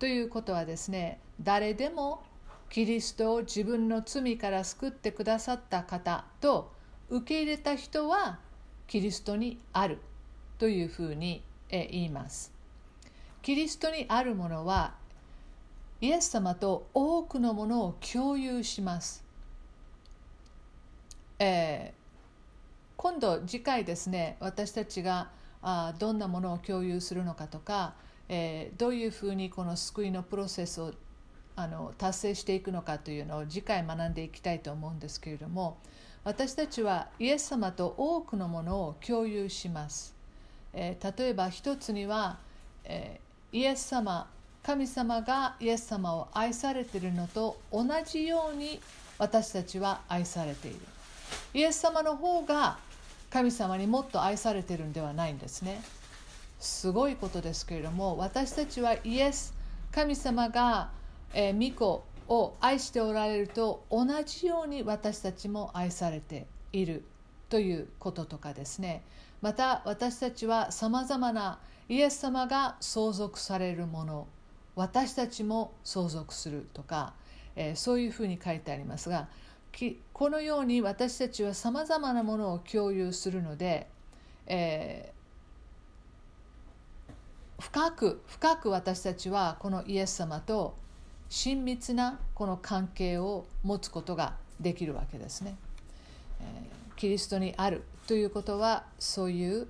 [0.00, 2.24] ということはですね誰でも
[2.70, 6.72] キリストを自分の罪から救ってくださった方と
[7.08, 8.40] 受け入れた人は
[8.88, 9.98] キリストにある
[10.58, 12.52] というふうに言います。
[13.42, 14.94] キリストにあるものは
[16.00, 19.24] イエス様と多くのものを共有します。
[21.38, 21.94] え、
[22.98, 25.28] 今度次回ですね私たちが
[25.62, 27.94] あどんなものを共有するのかとか、
[28.28, 30.92] えー、どういうふうにこの救いのプロセスを
[31.54, 35.78] あの達成していくのかというのを次回学んでいきたいと思うんですけれども
[36.24, 40.12] 私たちはイエス様と多くのものを共有します、
[40.72, 42.38] えー、例えば一つには、
[42.82, 44.28] えー、イエス様
[44.64, 48.80] 神様がイエス様を愛されているのと同じように
[49.18, 50.80] 私たちは愛されている。
[51.54, 52.78] イエス様の方が
[53.30, 55.80] 神様にもっと愛されてるんではないんですね。
[56.58, 59.54] すごいことですけれども私たちはイエス
[59.92, 60.90] 神様が、
[61.32, 67.04] えー、御子を愛しておられると同じように私たちも愛されている
[67.48, 69.02] ということとかですね。
[69.40, 74.26] また私たちはさまざまなイエス様が相続されるもの
[74.74, 77.14] 私たちも相続するとか、
[77.56, 79.28] えー、そういうふうに書いてありますが
[80.12, 83.86] このように私たちはさまざまなものを共有するので、
[84.46, 90.76] えー、深く深く私たちはこのイエス様と
[91.28, 95.56] 親密なこの関係を持つことができるわけですね
[96.40, 96.44] え。
[96.96, 99.68] キリストにあるということはそういう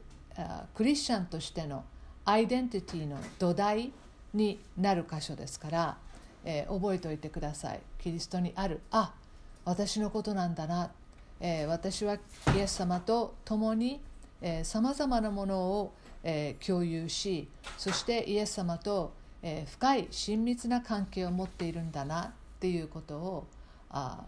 [0.75, 1.85] クリスチャンとしての
[2.25, 3.93] アイデンティティの土台
[4.33, 5.99] になる箇所ですから、
[6.45, 7.81] えー、覚えておいてください。
[7.99, 9.13] キリストにあるあ
[9.69, 10.91] 私のことなんだな、
[11.41, 14.01] えー、私はイエス様と共に
[14.63, 23.47] さまざまなものを、えー、共有しそしてイエス様とえー、深い親密な関係を持っているんだなっていうことを
[23.91, 24.25] あ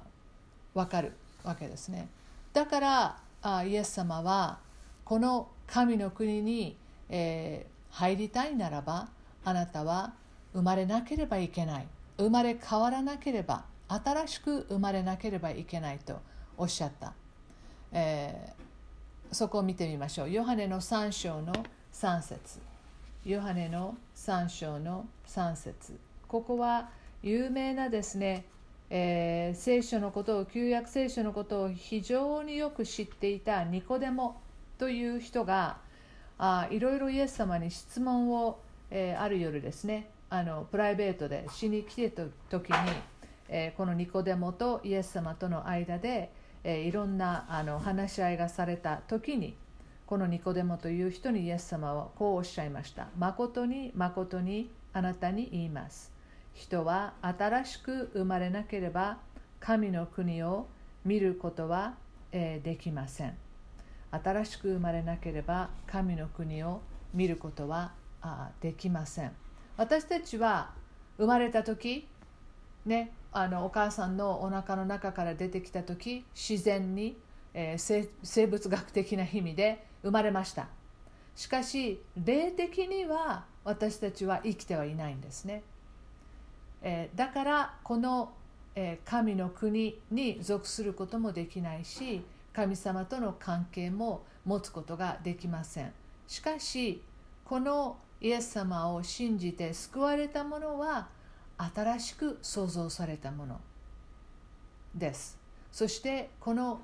[0.75, 2.09] 分かるわけですね。
[2.53, 4.59] だからあイエス様は
[5.05, 6.77] この神の国に、
[7.09, 9.09] えー、入りたいならば
[9.45, 10.13] あなたは
[10.53, 11.87] 生まれなければいけない
[12.19, 16.21] 生まれ変わらなければ新しく生まれなければいけないと
[16.57, 17.13] おっしゃった、
[17.91, 20.31] えー、そこを見てみましょう。
[20.31, 21.53] ヨハネの3章の
[21.93, 22.61] 3節。
[23.25, 25.99] ヨハネの3章の3節。
[26.29, 26.91] ここは
[27.23, 28.45] 有名なですね、
[28.91, 34.41] えー、聖書のことを旧約聖書のことを非常によく知っていたニコデモ
[34.79, 35.79] という人が
[36.39, 40.11] あいろいろイエス様に質問を、えー、ある夜ですね。
[40.31, 42.77] あのプライベートでしに来てた時に、
[43.53, 46.33] え、このニコデモとイエス様との間で、
[46.65, 49.57] え、いろんなあの話し合いがされた時に
[50.07, 53.09] このニコデモという人にイエス様はこうおっしゃいました。
[53.19, 56.13] 誠に誠にあなたに言います。
[56.55, 59.19] 人は新しく生まれなければ
[59.59, 60.67] 神の国を
[61.05, 61.97] 見ることは、
[62.33, 63.37] え、できません。
[64.13, 66.83] 新しく生まれなければ神の国を
[67.15, 67.93] 見ることは
[68.61, 69.33] できません。
[69.77, 70.73] 私たちは
[71.17, 72.07] 生まれた時、
[72.85, 77.17] ね、あのお母さんのお腹の中から出てきた時自然に、
[77.55, 80.69] えー、生物学的な意味で生まれました。
[81.37, 85.63] しかし霊的には私たちは生きてはいないんですね、
[86.83, 88.33] えー、だからこの、
[88.75, 95.93] えー、神の国に属することもできないし神様との関係も持つことができません。
[96.27, 97.03] しかし
[97.45, 101.09] このイエス様を信じて救われたものは
[101.75, 103.61] 新しく創造されたもの
[104.95, 105.39] です。
[105.71, 106.81] そしてこの、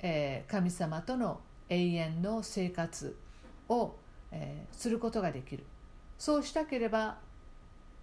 [0.00, 3.16] えー、神様との永遠の生活
[3.68, 3.94] を、
[4.30, 5.64] えー、することができる。
[6.18, 7.18] そうしたければ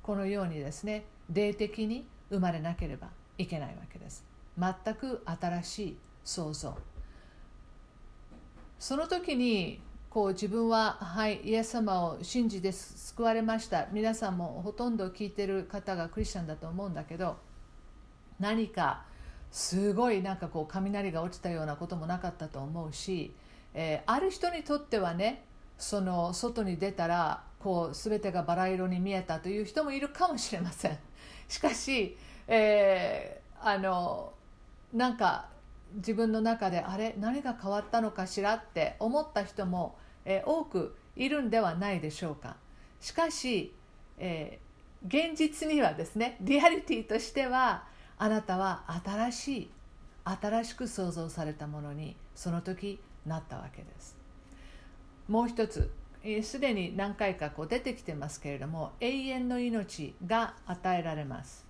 [0.03, 4.25] このようにですね霊的に生まれなければいけないわけです。
[4.57, 6.77] 全く新しい創造。
[8.79, 9.81] その時に
[10.17, 13.87] こう自分は、はい、イエス様を信じて救われました。
[13.91, 17.37] 皆さんもほとんど聞いてる方がクリスチャンだと思うんだけど
[18.39, 19.03] 何か
[19.51, 23.31] すごいなんかこう雷が落ちたようなこともなかったと思うし
[23.79, 25.43] えー、ある人にとってはね
[25.77, 30.97] その外に出たらこう全てがバラ色に見えたという人もいるかもしれません。
[31.47, 34.33] しかし、えー、あの
[34.93, 35.49] なんか
[35.93, 39.95] 自分の中であれ何が変わったのかしらって思った人も、
[40.27, 42.57] え、多くいるんではないでしょうか。
[42.99, 43.73] しかし、
[44.19, 47.85] えー、現実にはですねリアリティとしては
[48.17, 49.71] あなたは新しい
[50.25, 54.17] 新しく創造されたものにその時なったわけです。
[55.27, 55.91] もう一つ
[56.43, 61.65] すでに何回かこう出てきてますけれども永遠の命が与えられます。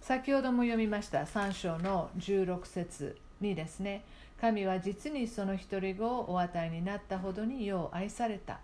[0.00, 4.04] 先ほども読みました3章の16節にですね
[4.42, 8.58] 神は実にその一人子をお与えになったほどによう愛された。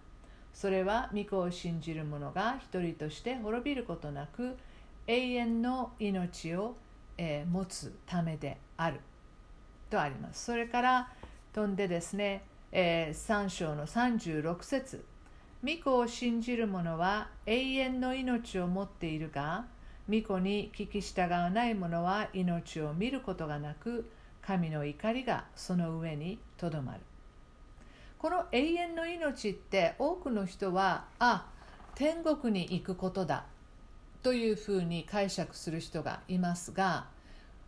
[0.53, 4.57] それは御子を信じる者が一人として滅びることなく
[5.07, 6.75] 永遠の命を、
[7.17, 8.99] えー、持つためである。
[9.89, 10.47] とあります。
[10.47, 11.13] それから
[11.53, 15.05] 飛んでですね、えー、3章の36節。
[15.63, 19.67] 御子を信じる者は永遠の命を持っているが
[20.11, 24.11] 御子に聞き従わない者は命を見ることがなく
[24.49, 27.01] 神の怒りがその上にとどまる。
[28.19, 31.47] この永遠の命って多くの人はあ
[31.95, 33.45] 天国に行くことだ
[34.23, 37.09] というふうに解釈する人がいますが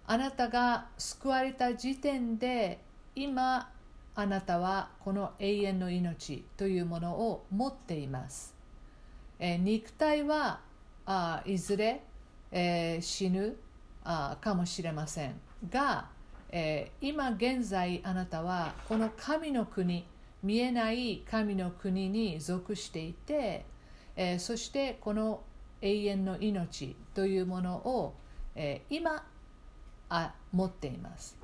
[0.06, 2.80] あなたが救われた時点で
[3.14, 3.70] 今
[4.16, 8.54] あなたはこの永遠の命というものを持っています、
[9.38, 10.60] え肉体は
[11.06, 12.02] あいずれ
[12.52, 13.56] えー、死ぬ
[14.02, 15.34] あかもしれません
[15.70, 16.08] が、
[16.52, 20.06] えー、今現在あなたはこの神の国
[20.42, 23.64] 見えない神の国に属していて、
[24.16, 25.42] えー、そしてこの
[25.80, 28.14] 永遠の命というものを、
[28.54, 29.24] えー、今
[30.08, 31.38] あ持っています、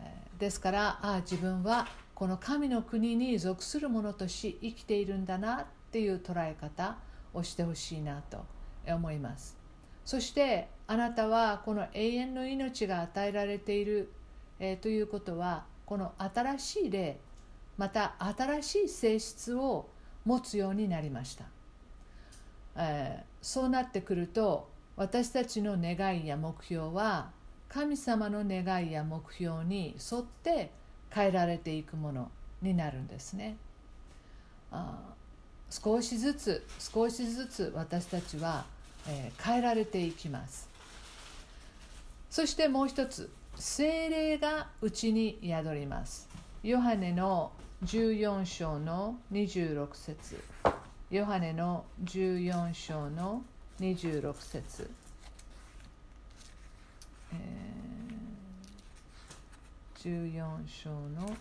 [0.00, 6.96] えー、ですからあ自分はこの神の国に属する者とし生きているんだなっていう捉え方
[7.34, 8.44] をしてほしいなと
[8.86, 9.56] 思います。
[10.04, 14.12] そしてあなたはこの永遠の命が与えられている、
[14.58, 17.18] えー、ということはこの新しい霊
[17.76, 19.88] また新しい性質を
[20.24, 21.44] 持つようになりました、
[22.76, 27.30] えー、そうなってくると私たちの願いや目標は
[27.68, 30.70] 神様の願いや目標に沿って
[31.10, 32.30] 変えられていくもの
[32.60, 33.56] になるんですね。
[34.70, 34.98] あ
[35.70, 38.64] 少しずつ少しずつ私たちは
[39.08, 40.68] えー、変えられていきます。
[42.30, 46.28] そしてもう一つ精霊がうちに宿ります。
[46.62, 47.52] ヨハネの
[47.84, 50.42] 14章の26節。
[51.12, 53.42] ヨハネの14章の
[53.78, 54.90] 26節、
[57.34, 61.36] えー、14章の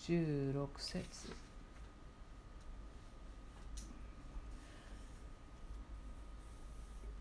[0.00, 1.32] 16節。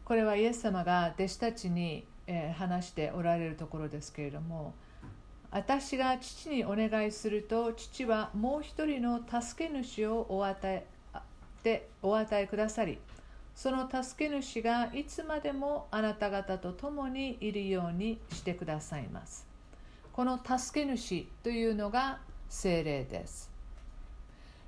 [0.03, 4.73] これはイエス様が弟子たちに、え話しておられるところですけれども
[5.51, 10.85] 私が父にお願いすると父はもう一人の助け主をお与え
[11.63, 12.99] でお与えくださり
[13.55, 19.45] その助け主がいつまでもあなた方と共にいるようにしてくださいます。
[20.13, 23.51] この助け主というのが精霊です、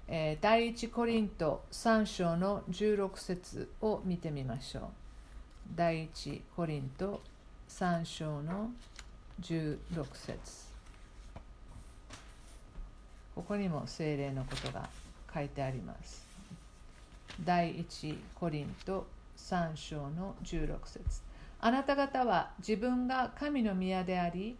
[0.09, 4.83] え第一コリント3章の16節を見てみましょう。
[5.73, 7.21] 第一コリント
[7.79, 8.69] 3章の
[9.41, 9.77] 16
[10.13, 10.37] 節。
[13.33, 14.87] ここにも精霊のことが
[15.33, 16.23] 書いてあります。
[17.43, 21.21] 第一コリント3章の16節。
[21.59, 24.57] あなた方は自分が神の宮であり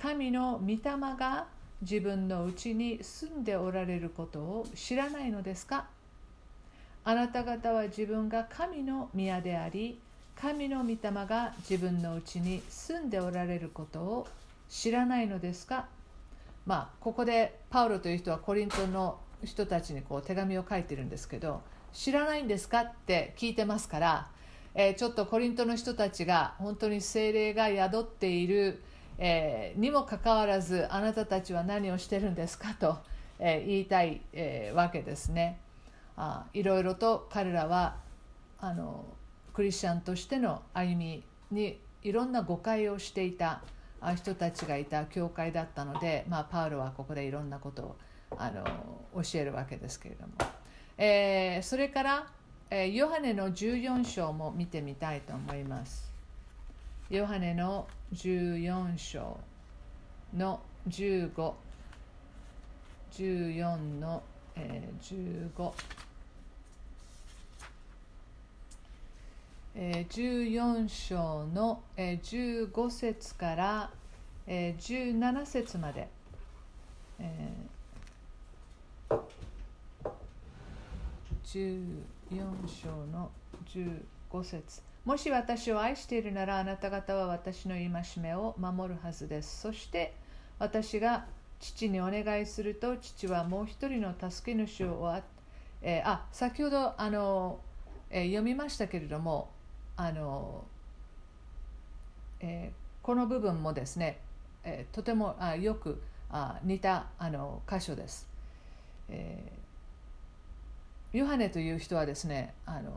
[0.00, 0.78] 神の御霊
[1.18, 1.46] が
[1.80, 5.86] 自分のうちに住んでおられることを知らないのですか？
[7.02, 9.98] あなた方は自分が神の宮であり
[10.42, 14.26] 神の御霊が自分のうちに住んでおられることを
[14.68, 15.86] 知らないのですか？
[16.66, 21.60] まあここでパウロという人はコリントの人たちにこう手紙を書いてるんですけど
[21.92, 24.26] 知らないんですかって聞いてますから、
[24.74, 28.82] えー、ちょっとコリントの人たちが本当に精霊が宿っている、
[29.18, 32.98] えー、にもかかわらずあなたたちは何をしてるんですかと、
[33.38, 35.60] えー、言いたい、えわけですね。
[36.16, 37.94] あいろいろと彼らは
[38.60, 39.04] あの
[39.52, 43.62] クリスチャンとしての歩みにいろんな誤解をしていた
[44.16, 47.96] 人たちがいた教会だったので、まあ、パウロはここでいろんなことを
[48.36, 48.64] あの
[49.22, 50.32] 教えるわけですけれども、
[50.98, 52.26] えー、それから、
[52.70, 56.10] えー、ヨハネの14章も見てみたいと思います。
[57.10, 59.38] ヨハネの14章
[60.34, 64.22] の1514の、
[64.56, 65.72] えー、15
[69.74, 73.90] え14章の、え15節から、
[74.46, 76.08] え17節まで、
[77.18, 77.50] え
[81.52, 81.86] 14
[82.66, 83.30] 章の
[83.68, 84.82] 15節。
[85.04, 89.60] もし私を愛しているならあなた方は私の戒めを守るはずです。
[89.60, 90.14] そして
[90.58, 91.26] 私が
[91.60, 95.22] 父にお願いすると父はもう一人の助け主をあ、
[95.82, 97.58] えー、あ先ほどあの、
[98.10, 99.50] えー、読みましたけれども
[100.06, 100.64] あの、
[102.40, 104.18] えー、この部分もですね、
[104.64, 106.00] えー、とてもあよく
[106.30, 108.28] あ似たあの箇所です、
[109.08, 112.90] えー、ヨハネという人はですねあの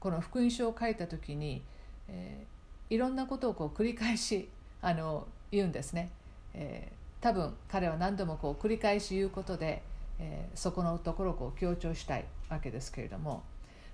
[0.00, 1.62] この福音書を書いた時に、
[2.08, 4.48] えー、いろんなことをこう繰り返し
[4.82, 6.10] あの言うんですね、
[6.52, 9.82] えー多分彼は何度もこう繰り返し言うことで、
[10.18, 13.42] えー、そこのところをこう強調したいわけですけれども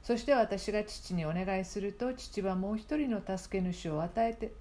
[0.02, 4.52] そして私が父にお願いすると父はもう一人の助け主を与えて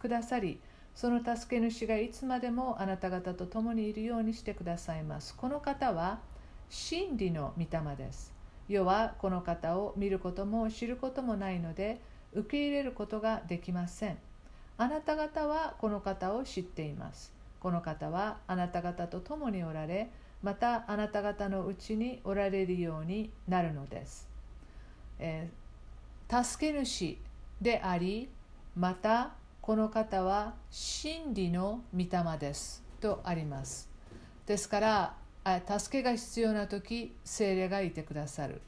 [0.00, 0.58] くださり
[0.94, 5.36] その助け主がいつまでもあなた方と共にいるようにしてくださいます。
[5.36, 6.20] この方は
[6.70, 8.32] 真理の御霊です。
[8.66, 12.00] 世はこの方を見ることも知ることもないので
[12.32, 14.16] 受け入れることができません。
[14.78, 17.34] あなた方はこの方を知っています。
[17.60, 20.10] この方はあなた方と共におられ
[20.42, 24.25] またあなた方のうちにおられるようになるのです、
[25.18, 27.18] えー、助け主
[27.60, 28.28] であり
[28.74, 32.84] またこの方は真理の御霊です。
[33.00, 33.88] とあります。
[34.46, 35.14] ですから
[35.78, 38.60] 助けが必要な時精霊がいてくださる。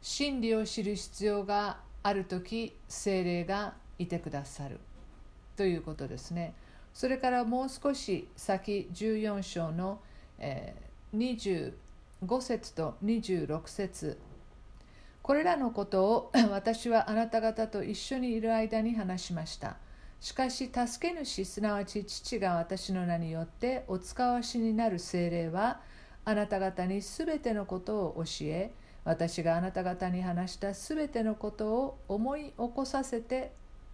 [0.00, 4.80] 真理を知る必要がある時精霊がいてくださる。
[5.56, 6.54] ということですね。
[6.92, 10.00] それからもう少し先14章の、
[10.38, 10.74] え、
[11.14, 11.72] 25
[12.40, 14.18] 節と26節
[15.24, 19.78] これらのことを 私はあなた方と一緒にいる間に話しました。
[20.20, 25.80] しかし助け主すなわち父が私の名によってお使わしになる精霊は
[26.26, 28.70] あなた方にすべてのことを教え
[29.04, 33.52] 私があなた方に話したすべてのことを思い起こさせて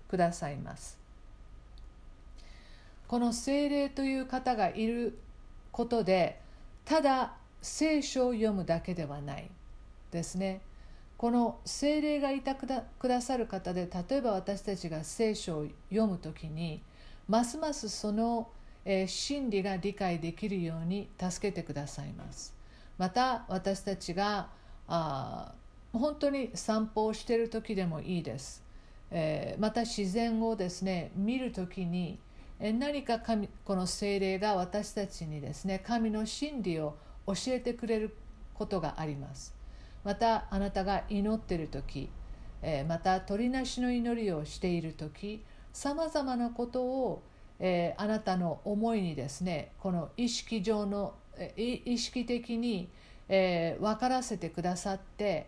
[0.08, 0.98] くださいます。
[3.06, 5.16] この精霊という方がいる
[5.70, 6.40] ことで
[6.84, 9.48] ただ聖書を読むだけではない
[10.10, 10.62] ですね。
[11.20, 16.80] この精霊がいたくださる方で例えば私たちが聖書を読む時に
[17.28, 18.48] ますますその、
[18.86, 22.54] えー、真理が理解できるように助けてくださいます。
[22.96, 24.48] また私たちが
[24.88, 25.52] あ
[25.92, 28.64] 本当に散歩をしている時でもいいです、
[29.10, 32.18] えー、また自然をですね見る時に
[32.58, 36.96] 何か神この精霊が私たちにですね神の真理を
[37.26, 38.16] 教えてくれる
[38.54, 39.59] ことがあります。
[40.04, 42.08] またあなたが祈っている時
[42.88, 45.42] また鳥なしの祈りをしている時
[45.72, 47.22] さまざまなことを
[47.96, 51.14] あなたの思いにですねこの意識上の
[51.56, 52.88] 意識的に
[53.28, 55.46] 分からせてくださって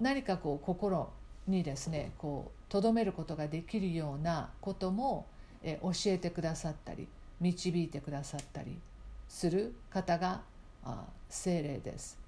[0.00, 1.10] 何かこう心
[1.46, 5.26] にですねこう留めることができるようなことも
[5.62, 7.08] 教えてくださったり
[7.40, 8.78] 導いてくださったり
[9.28, 10.42] する方が
[11.28, 12.18] 精霊です、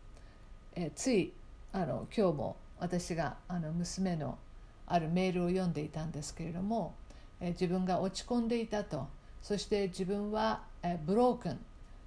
[0.74, 1.32] えつい
[1.72, 4.38] あの今日も私があの娘の
[4.86, 6.94] あるメールを読んでいたんですけれども、
[7.40, 9.06] え自分が落ち込んでいたと
[9.40, 11.58] そして自分は、えブロークン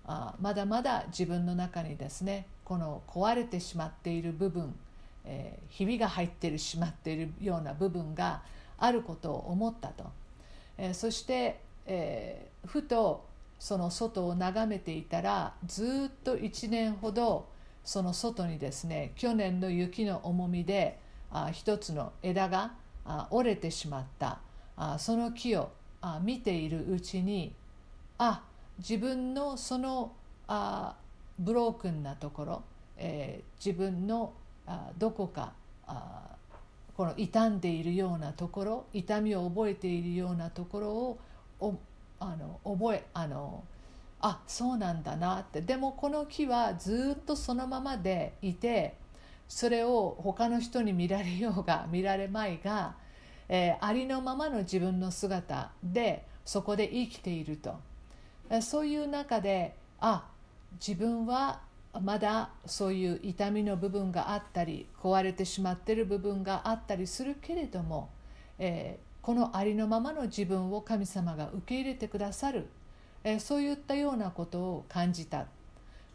[0.07, 4.75] あまだまだ自分の中にですねこの壊れてしまっている部分、
[5.23, 8.41] えー、ひびが入ってしまっているような部分が
[8.77, 10.05] あることを思ったと。
[10.77, 13.25] えー、そして、えー、ふと
[13.59, 17.47] その外を眺めていたらずっと1年ほど
[17.85, 20.99] その外にですね去年の雪の重みで
[21.31, 22.73] あ一つの枝が
[23.05, 24.39] あ折れてしまった。
[24.77, 25.71] あその木を
[26.01, 27.53] あ見ているうちに
[28.17, 28.43] あ
[28.77, 30.11] 自分のその
[30.47, 30.95] あ
[31.39, 32.63] ブロークンなところ、
[32.97, 34.33] えー、自分の
[34.67, 35.53] あどこか
[35.87, 36.35] あ
[36.95, 41.19] この傷んでいるようなところ痛みを覚えているようなところを
[41.59, 41.75] お
[42.19, 43.63] あの覚えあの
[44.27, 45.61] あそうなんだなって。
[45.61, 48.97] でもこの木はずっとそのままでいて
[49.47, 52.95] それを他の人に見られようが 見られまいが、
[53.47, 57.79] えー、ありのままの自分の姿でそこで生きていると。
[58.61, 60.27] そういう中であ
[60.73, 61.61] 自分は
[61.99, 68.09] まだそういう痛みの部分があったり壊れてしまってる部分があったりするけれども、
[68.57, 72.69] えー、このありのままの自分を神様が受け入れてくださる、
[73.27, 75.47] え、そういったようなことを感じた。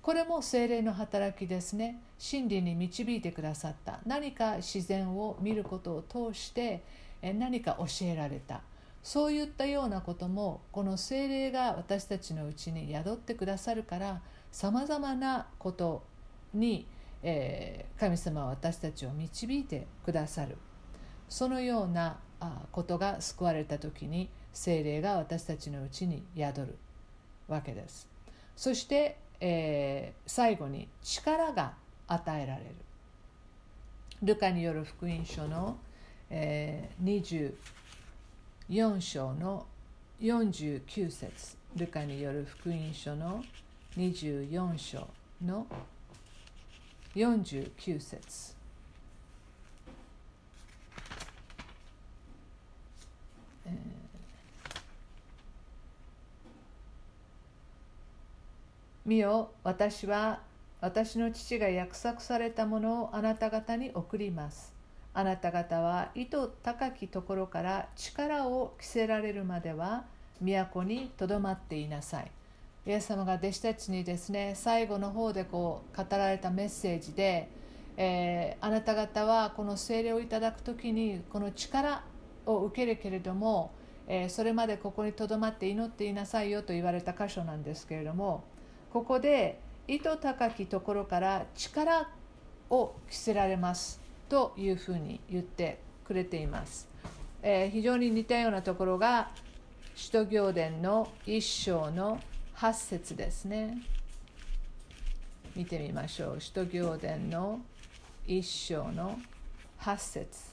[0.01, 2.01] これも精霊の働きですね。
[2.17, 3.99] 真理に導いてくださった。
[4.07, 6.85] 何か自然を見ることを通して、
[7.21, 8.63] え、何か教えられた。
[9.03, 14.21] そういったようなこともこの精霊が私たちのうちに宿ってくださるから
[14.53, 16.05] さまざまなこと
[16.55, 16.87] に、
[17.25, 20.57] え、神様は私たちを導いてくださる。
[21.29, 22.21] そのような
[22.71, 26.79] ことが救われた時に精霊が私たちのうちに宿る。
[27.53, 28.09] わけです。
[28.57, 31.75] そして、えー、最後に力が
[32.07, 32.71] 与えられる。
[34.23, 35.79] ルカによる福音書の、
[36.29, 37.55] えー、
[38.69, 39.67] 24章の
[40.21, 41.57] 49節。
[41.77, 43.45] ルカによる福音書の
[43.97, 45.09] 24章
[45.45, 45.67] の
[47.15, 48.55] 49節。
[53.67, 54.00] え
[59.07, 60.41] 見よ私は
[60.83, 64.75] 私の父が約束されたものをあなた方に送ります。
[65.15, 70.05] あなた方は意図高きところから力を着せられるまでは
[70.41, 72.31] 都にとどまっていなさい。
[72.87, 77.49] イエス様が弟子たちにですね最後の方でこう語られたメッセージで、
[77.97, 82.03] えー、あなた方はこの聖霊をいただく時にこの力
[82.45, 83.73] を受けるけれども、
[84.07, 88.45] えー、それまでここにとどまって祈っていなさいよと言われた箇所なんですけれども
[88.93, 92.09] ここで意図高きところから力
[92.71, 96.89] を着せられますというふうに言ってくれています、
[97.43, 99.31] えー、非常に似たようなところが
[99.95, 102.21] 使徒行伝の一章の
[102.57, 103.79] 8節ですね。
[105.57, 106.41] 見てみましょう。
[106.41, 107.61] 使徒行伝の
[108.27, 109.19] 一章の
[109.81, 110.50] 8節。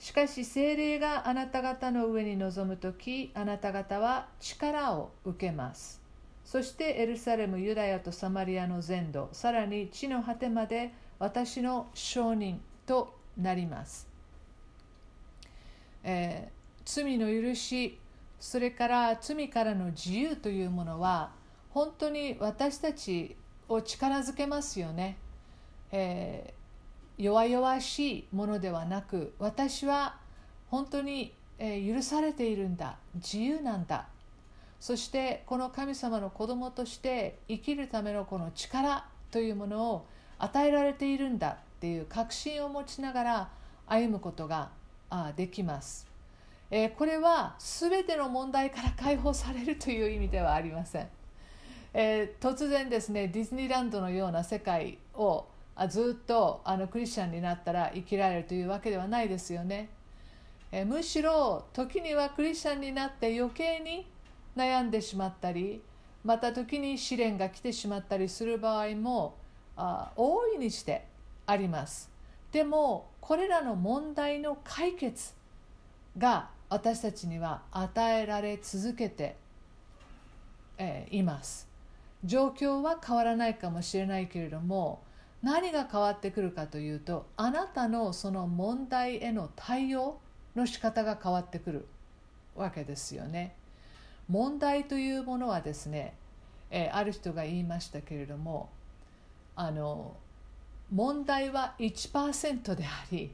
[0.00, 6.00] しかし精霊があなた方の上に臨む時あなた方は力を受けます。
[6.50, 14.08] そしてエルサレムユダヤとサマリアの全土さらに地の果てまで私の証人となります、
[16.02, 18.00] えー、罪の許し
[18.40, 21.30] それから罪からの自由というものは
[21.68, 23.36] 本当に私たち
[23.68, 25.18] を力づけますよね、
[25.92, 26.59] えー、
[27.20, 30.16] 弱々しいものではなく私は
[30.68, 32.96] 本当に、え、許されているんだ。
[33.14, 34.06] 自由なんだ。
[34.80, 40.06] そしてこの神様の子供として生きるためのこの力というものを
[40.38, 41.58] 与えられているんだ。
[41.80, 43.48] っていう確信を持ちながら
[43.86, 44.70] 歩むことが
[45.34, 46.06] できます。
[46.70, 51.08] え、これは全ての問題から解放されるという意味ではありません、
[51.94, 55.46] え、突然ですねディズニーランドのような世界を
[55.80, 59.88] あずっとあのクリスチャンになったら生きられるというわけではないですよね、
[60.70, 64.06] え、むしろ時にはクリスチャンになって余計に
[64.54, 65.80] 悩んでしまったり
[66.22, 69.38] また時に試練が来てしまったりする場合も
[69.74, 71.06] あ大いにして
[71.46, 72.10] あります。
[72.52, 75.32] でもこれらの問題の解決
[76.18, 79.36] が私たちには与えられ続けて、
[80.76, 81.66] え、います。
[82.22, 85.00] 状況は変わらないかもしれないけれども
[85.42, 90.18] 何が変わってくるかというとあなたのその問題への対応
[90.54, 91.86] の仕方が変わってくる
[92.54, 93.54] わけですよね。
[94.28, 96.14] 問題というものはですね、
[96.70, 98.70] えー、ある人が言いましたけれども
[99.56, 100.16] あの
[100.92, 103.32] 問題は1%であり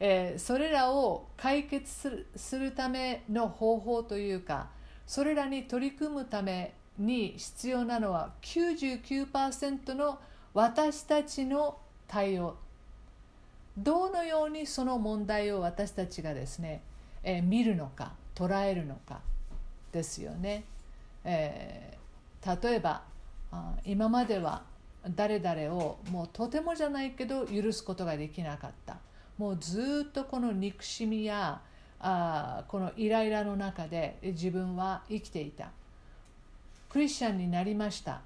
[0.00, 4.68] えー、それらを解決するするための方法というか
[5.06, 10.18] それらに取り組むために必要なのは99%の
[10.54, 11.76] 私たちの
[12.06, 12.56] 対応。
[13.76, 16.80] どのようにその問題を私たちがですね、
[17.24, 19.20] えー、見るのか捉えるのか
[19.90, 20.62] ですよね、
[21.24, 23.02] えー、例えば
[23.50, 24.62] あ今までは
[25.16, 28.98] 誰々をもうとてもじゃないけど許すことができなかった。
[29.36, 31.60] もうずっとこの憎しみや
[31.98, 35.72] あこのイライラの中で自分は生きていた。
[36.88, 38.20] クリスチャンになりました。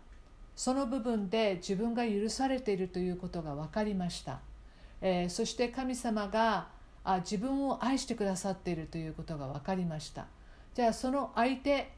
[0.58, 4.40] その部分で自分が許されているということが分かりました、
[5.00, 6.66] えー、そして神様が
[7.04, 10.26] あ自分を愛してくださっているということが分かりました。
[10.74, 11.92] じゃあその相手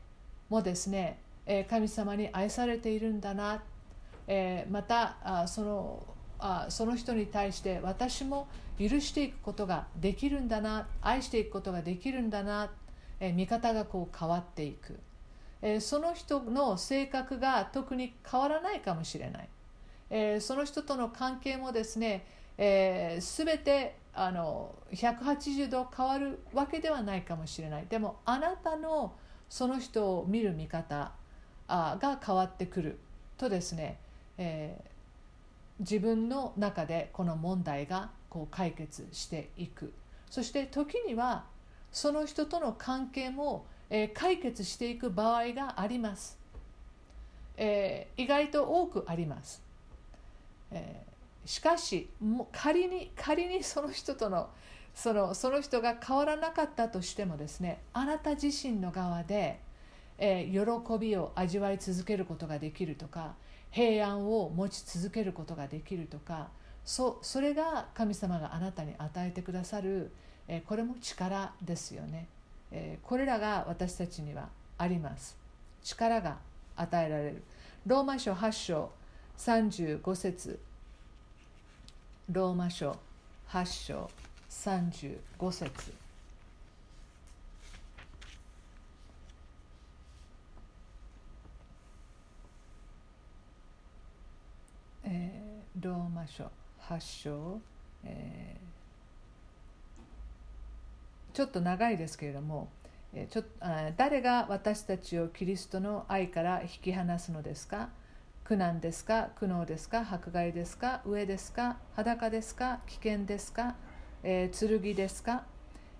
[0.50, 3.62] もですね、えー、神様に愛されているんだな、
[4.26, 6.06] えー、またあその
[6.38, 8.46] あその人に対して私も
[8.78, 10.86] 許していくことができるんだな。
[11.00, 12.70] 愛していくことができるんだな、
[13.20, 15.00] え見方がこう変わっていく、
[15.62, 19.48] えその人の性格が特に変わらないかもしれない、
[20.10, 27.86] えその人との関係もですね、えー、全てあの180度変わるわけではないかもしれない。
[27.88, 29.14] でもあなたの
[29.48, 31.12] その人を見る見方
[31.68, 32.98] あが変わってくる
[33.38, 33.98] とですね、
[34.38, 34.76] え、
[35.78, 39.92] 自分の中でこの問題がこう解決していく。
[40.28, 41.44] そして時には
[41.92, 46.38] その人との関係も、えー、解決していく場合があります、
[47.56, 49.62] えー、意外と多くあります。
[50.70, 54.50] えー、しかしも仮に仮にその人との
[54.94, 59.60] そのその人が変わらなかったとしてもですねあなた自身の側で、
[60.18, 63.34] えー、喜びを味わい続けることができるとか
[63.70, 66.48] 平安を持ち続けることができるとか
[66.84, 70.12] そそれが神様があなたに与えてくださる、
[70.48, 72.28] えー、これも力ですよね、
[72.72, 74.48] え、これらが私たちには
[74.78, 75.36] あります。
[75.82, 76.38] 力が
[76.76, 77.42] 与えられる。
[77.86, 78.90] ローマ書8章
[79.38, 80.58] 35節。
[82.30, 82.96] ローマ書
[83.48, 84.10] 8章
[84.50, 85.92] 35節。
[95.04, 96.50] えー、ローマ書
[96.88, 97.60] 8章、
[98.04, 98.69] えー、
[101.32, 102.68] ちょっと長いですけれども、
[103.30, 103.42] ちょ
[103.96, 107.88] 誰が私たちをキリストの愛から引き離すのですか？
[108.44, 109.30] 苦難ですか？
[109.36, 110.00] 苦悩ですか？
[110.00, 111.02] 迫害ですか？
[111.06, 111.78] 飢えですか？
[111.94, 112.80] 裸ですか？
[112.86, 113.76] 危険ですか、
[114.22, 115.44] えー、剣ですか、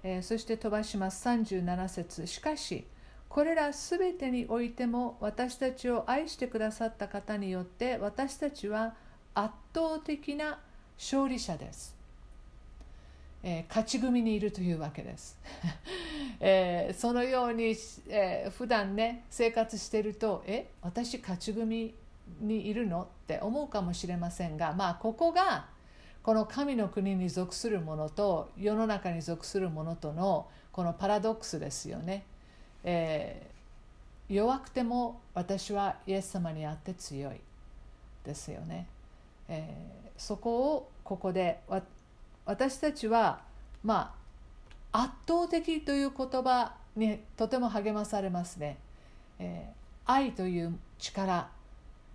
[0.03, 1.27] えー、そして飛ばします。
[1.29, 2.27] 37節。
[2.27, 2.87] しかし
[3.29, 8.95] これらすべてにおいても私たちを愛してくださった方によって私たちは
[9.35, 10.59] 圧倒的な
[10.99, 11.97] 勝利者です、
[13.43, 15.39] えー、勝ち組にいるというわけです、
[16.41, 17.75] えー、そのように、
[18.09, 21.95] えー、普段ね生活しているとえ私勝ち組
[22.41, 25.67] にいるのって思うかもしれませんがまあここが
[26.23, 32.25] この神の国に属するものと世の中に属するものとのこのパラドックスですよね、
[32.85, 37.41] えー、弱くても私はイエス様にあって強い
[38.25, 38.87] ですよね、
[39.49, 41.61] えーそこをここで
[42.51, 43.43] 私たちは
[43.85, 44.13] ま
[44.91, 48.77] あ圧倒的という言葉にとても励まされますね、
[49.39, 51.49] えー、愛という力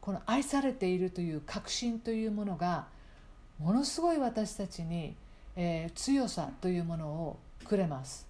[0.02, 2.88] この愛されているという確信というものが
[3.60, 5.16] ものすごい私たちに、
[5.56, 8.28] えー、強さというものをくれます。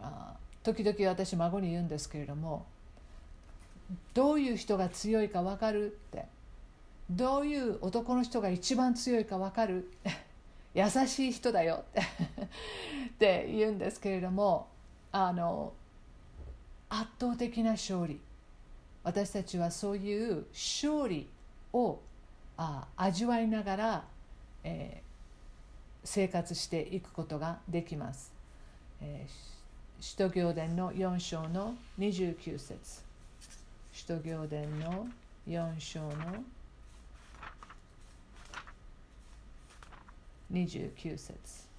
[0.00, 2.66] あ時々私孫に言うんですけれども
[4.14, 6.24] どういう人が強いか分かるって
[7.10, 9.90] どういう男の人が一番強いか分かる
[10.74, 14.68] 優しい人だよ って言うんですけれども
[15.10, 15.72] あの
[16.88, 18.20] 圧倒的な勝利
[19.04, 21.28] 私たちはそういう勝利
[21.72, 22.00] を
[22.56, 24.04] あ味わいながら、
[24.62, 28.32] えー、生活していくことができます。
[29.00, 33.02] えー、使徒行伝の4章の29節
[33.92, 35.08] 使徒行伝の
[35.48, 36.44] 4章の
[40.52, 41.72] 29節。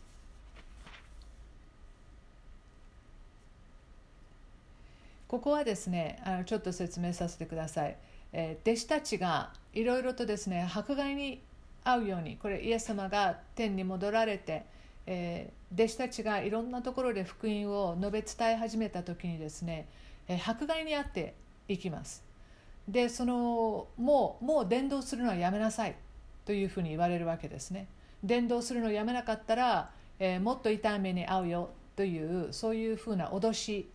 [5.33, 7.97] ここはですねあのちょっと説明させてください、
[8.33, 11.41] えー、弟子たちがいろいろとですね迫害に
[11.83, 14.63] 遭うようにこれイエス様が天に戻られて、
[15.07, 19.87] えー、弟子たちがいろんなところで福音を述べ伝え始めた時にですね、
[20.27, 21.33] えー、迫害に遭って
[21.67, 22.23] いきます。
[22.87, 25.95] でそのもうもう伝道するのはやめなさい
[26.45, 27.87] というふうに言われるわけですね。
[28.23, 33.89] 伝道するのをやめなかったら、えー、もっと痛い目に遭うよというそういうふうな脅し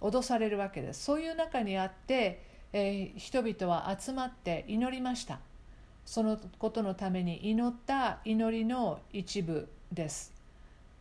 [0.00, 1.04] 脅されるわけです。
[1.04, 5.40] そういう中にあって、えー、人々は集まって祈りました。
[6.04, 10.32] そのことのために祈った祈りの一部です、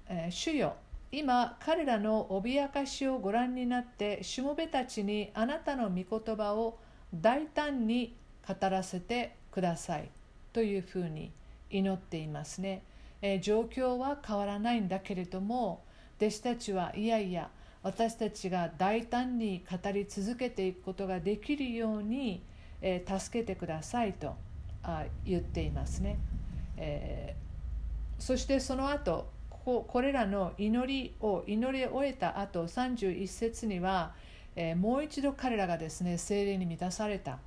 [0.07, 0.75] えー、主よ
[1.11, 6.77] 今彼らの脅かしをご覧になってしもべたちにあなたの御言葉を
[7.13, 8.15] 大胆に
[8.47, 10.09] 語らせてください。
[10.53, 11.31] というふうに
[11.71, 12.83] 祈っていますね、
[13.21, 15.83] えー、状況は変わらないんだけれども
[16.17, 17.49] 弟子たちはいやいや
[17.83, 22.43] 私たちが大胆に語り続けていくことができるように、
[22.81, 24.35] えー、助けてくださいと
[24.83, 26.19] あ言っていますね、
[26.77, 34.13] えー、そしてその後ここれらの祈りを祈り終えた後31節には、
[34.55, 37.39] えー、もう一度彼らがですね精霊に満たされた、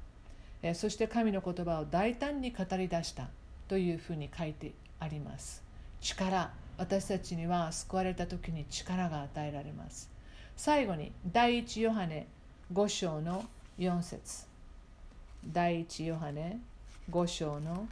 [0.63, 3.29] えー、そして神の言葉を大胆に語り出した。
[3.69, 5.63] というふうに書いてあります。
[6.01, 6.51] 力。
[6.77, 10.11] 私たちには救われた時に力が与えられます。
[10.57, 12.27] 最後に第一ヨハネ
[12.73, 13.45] 5章の
[13.79, 14.47] 4節。
[15.47, 16.59] 第一ヨハネ
[17.11, 17.87] 5章の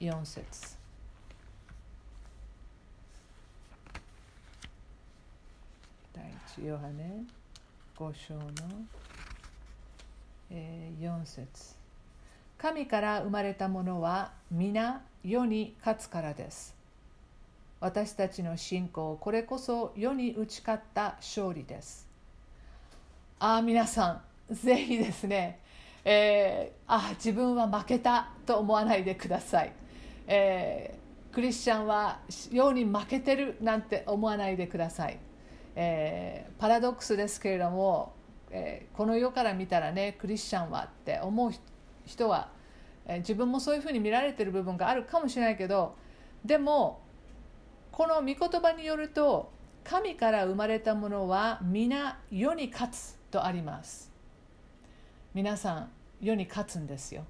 [0.00, 0.76] 4節。
[6.14, 6.24] 第
[6.58, 7.24] 一ヨハネ
[7.96, 8.42] 5章の、
[10.50, 11.77] えー、4節。
[12.58, 16.76] 神から生まれたものは皆世に勝つからです。
[17.80, 22.08] 私たちの信仰これこそ世に打ち勝った勝利です。
[23.38, 25.60] ああ皆さんぜひですね
[26.04, 29.72] えー、あ自分は負けたと思わないでください、
[30.26, 35.18] えー、クリスチャンは世に負けてるなんて思わないでください、
[35.76, 38.14] えー、パラドックスですけれども、
[38.50, 41.52] え、この世から見たらねクリスチャンはって思う
[42.08, 42.50] 人は、
[43.06, 45.94] え、自分もそういうふうに見られてる部分があるかもしれないけど
[46.44, 47.00] でも
[47.92, 49.52] この御言葉によると
[49.84, 54.10] 神から生まれたものは皆世に勝つとあります。
[55.34, 55.90] 皆さん
[56.20, 57.24] 世に勝つんですよ。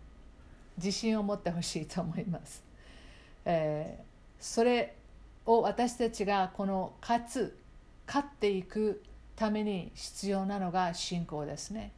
[0.78, 2.64] 自信を持ってほしいと思います、
[3.44, 4.02] えー、
[4.38, 4.94] それ
[5.44, 7.58] を私たちがこの勝つ
[8.06, 9.02] 勝っていく
[9.36, 11.92] ために必要なのが信仰ですね、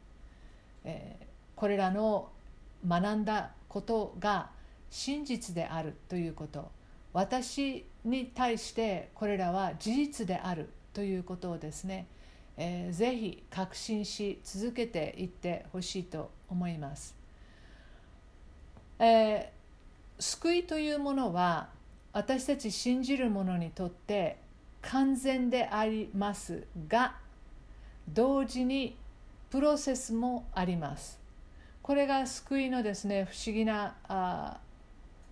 [0.83, 1.25] えー、
[1.55, 2.29] これらの
[2.87, 4.49] 学んだことが
[4.89, 6.71] 真実であるということ
[7.13, 12.07] 私に対してこれらは事実であるということをですね、
[12.57, 17.15] えー、ぜひ確信し続けていってほしいと思います、
[18.99, 21.69] えー、救いというものは
[22.13, 24.37] 私たち信じる者にとって
[24.81, 27.15] 完全でありますが
[28.09, 28.97] 同時に
[29.49, 31.20] プロセスもあります。
[31.81, 34.57] これが救いのですね不思議なあ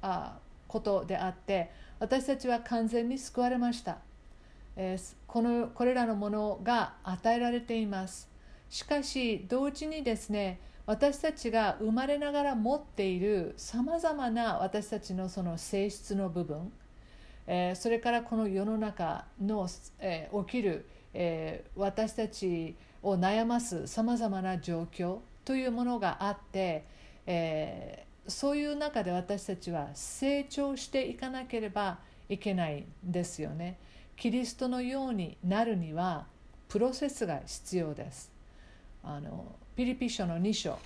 [0.02, 0.38] あ
[0.68, 3.98] ことであって私たちは完全に救われました、
[4.76, 8.30] えー、このこれらのものが与えられています。
[8.70, 16.72] しかし同時にですね私たちが生まれながら持っているさまざまな私たちのその性質の部分、
[17.48, 19.68] えー、それからこの世の中の、
[20.00, 25.20] えー、起きる、えー、私たちを悩ますさまざまな状況
[25.50, 26.86] というものがあって、
[27.26, 31.98] えそういう中で私たちは成長していかなければ
[32.30, 33.80] いけないんですよね。
[34.16, 36.28] キリストのようになるには
[36.68, 38.32] プロセスが必要です。
[39.04, 40.78] あのピリピ書の2章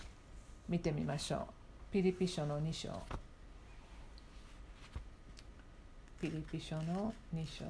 [0.70, 1.41] 見てみましょう。
[1.91, 2.89] ピリピ書の2章。
[6.22, 7.66] ピリピ書の2章。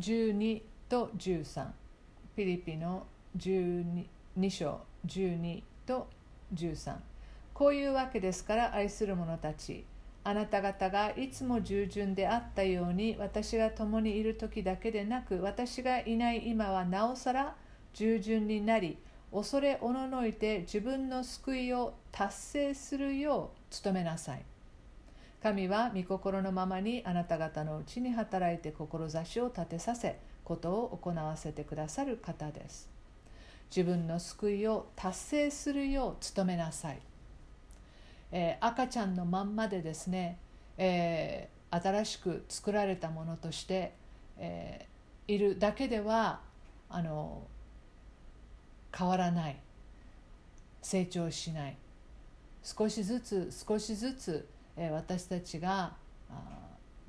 [0.00, 1.87] 12と13。
[2.38, 3.04] ピリピの
[3.36, 4.06] 12
[4.38, 6.06] 2章12と
[6.54, 6.94] 13
[7.52, 9.84] こういうわけですから愛する者たち
[10.22, 17.56] あなた方がいつも従順であったように私が共にいる時だけでなく私がいない今はなおさら
[17.92, 18.98] 従順になり
[19.32, 24.44] 恐れおののいて自分の救いを達成するよう努めなさい。
[25.42, 30.18] 神は御心のままにあなた方のうちに働いて志を立てさせ
[30.48, 32.88] ことを行わせてくださる方です。
[33.70, 36.98] 自分の救いを達成するよう努めなさい、
[38.32, 40.38] えー、赤ちゃんのまんまでですね、
[40.78, 43.92] えー、新しく作られたものとして、
[44.38, 46.40] えー、いるだけでは
[46.88, 47.42] あの
[48.96, 49.56] 変わらない。
[50.80, 51.76] 成長しない。
[52.62, 55.92] 少しずつ少しずつ、え、私たちが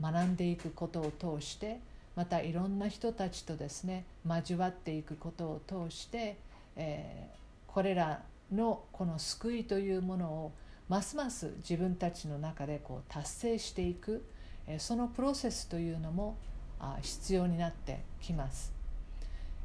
[0.02, 1.80] 学んでいくことを通して
[2.20, 6.38] またいろんな人たちとですね交わっていくことを通して
[6.82, 10.54] えー、これらのこの救いというものを
[10.88, 14.24] ますます自分たちの中でこう達成していく、
[14.66, 16.38] えー、そのプロセスというのも
[16.80, 18.74] あ必要になってきます。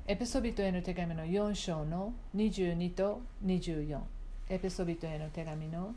[0.07, 4.01] エペソビトへの手紙の4章の22と24
[4.51, 5.95] エペソビトへの手紙の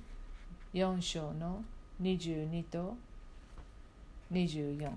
[0.73, 1.65] 4章の
[2.01, 2.95] 22と
[4.31, 4.91] 24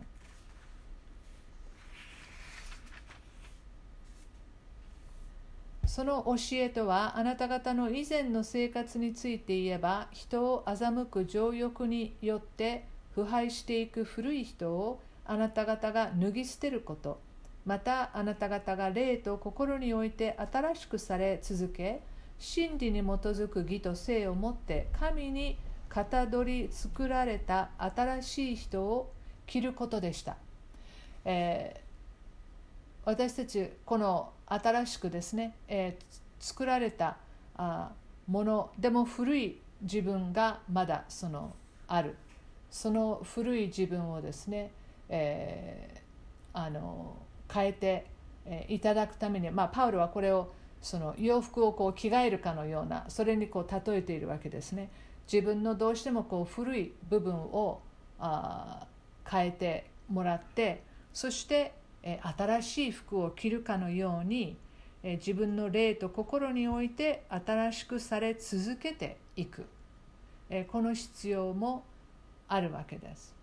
[5.90, 17.18] その教えとはあなた方の以前の生活について言えば人を欺く情欲によって腐敗していく古い人をあなた方が脱ぎ捨てること。
[17.66, 22.02] またあなた方が霊と心において新しくされ続け
[22.38, 29.12] 真理に基づく義と性をもって神にかたどり作られた新しい人を
[29.48, 30.36] 着ることでした、
[31.24, 31.89] えー、
[33.04, 36.04] 私たちこの新しくですね、えー、
[36.38, 37.16] 作られた
[37.56, 37.90] あ
[38.26, 41.54] ものでも古い自分がまだその
[41.86, 42.16] ある。
[42.70, 44.70] その古い自分をですね、
[45.08, 47.16] えー、あの
[47.52, 48.06] 変えて、
[48.46, 54.90] えー、いただくために、まあ、パウロはこれをその洋服をこう着替えるかのようなそれにこう例えているわけですね。
[55.30, 57.80] 自分のどうしてもこう古い部分を
[58.18, 58.86] あ
[59.28, 60.82] 変えてもらって
[61.12, 61.72] そして
[62.02, 64.56] 新しい服を着るかのように
[65.02, 69.66] 自分の霊と心において新しくされ続けていく。
[70.68, 71.84] この必要も
[72.48, 73.34] あるわけです。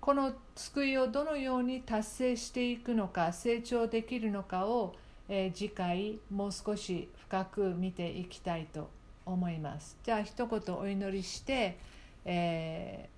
[0.00, 4.94] この救いをどのように達成していくのか成長できるのかを
[5.28, 8.90] え、次回もう少し深く見ていきたいと
[9.24, 9.96] 思います。
[10.02, 11.78] じゃあ一言お祈りして、
[12.24, 13.08] え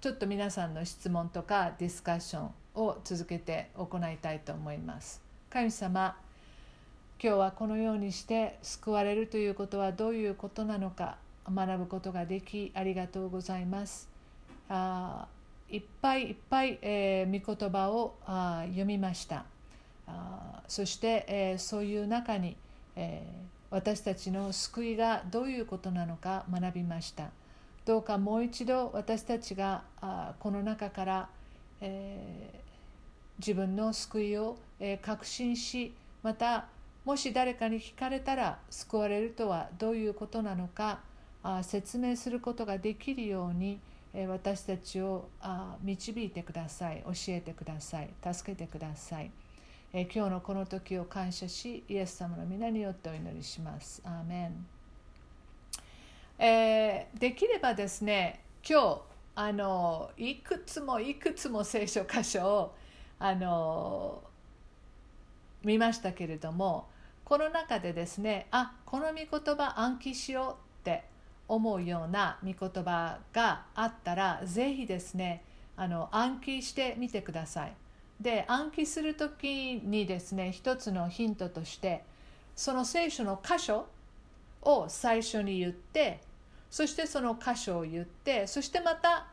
[0.00, 5.20] ー、ちょっと皆さんの質問とかディスカッションを続けて行いたいと思います。
[5.50, 6.16] 神様
[7.20, 11.16] 今日はこのようにして救われるということはどういうことなのか
[11.52, 14.08] 学ぶことができありがとうございます。
[14.68, 15.26] あ
[15.70, 19.44] いっぱいいっぱい、えー、御言葉をあ読みました。
[20.06, 22.56] あそして、えー、そういう中に、
[22.94, 27.30] えー、私たちの救いがどういうことなのか学びました。
[27.84, 31.28] どうかもう一度私たちがあこの中から、
[31.80, 32.67] えー、
[33.38, 34.56] 自分の救いを、
[35.02, 36.66] 確信しまた
[37.04, 41.00] もし誰かに聞かれたら救われるとはどういうことなのか
[41.62, 43.80] 説明することができるように、
[44.28, 45.28] 私たちを
[45.82, 49.30] 導いてください教えてください助けてください。
[49.92, 54.02] 今日のこの時を感謝しイエス様の皆によってお祈りします。
[54.04, 54.66] アーメン、
[56.38, 59.00] えー、できればですね今日
[59.34, 62.74] あのいくつもいくつも聖書箇所を
[63.18, 64.22] あの
[65.64, 66.88] 見ましたけれども
[67.24, 70.52] この中でですねあこの御言葉暗記しよう
[70.82, 71.04] って
[71.48, 75.42] 思うような御言葉があったらぜひですね
[75.76, 77.72] あの暗記してみてください。
[78.20, 82.02] で暗記する時にですね一つのヒントとして
[82.56, 83.86] その聖書の箇所
[84.62, 86.20] を最初に言って
[86.70, 89.28] そしてその箇所を言ってそしてまた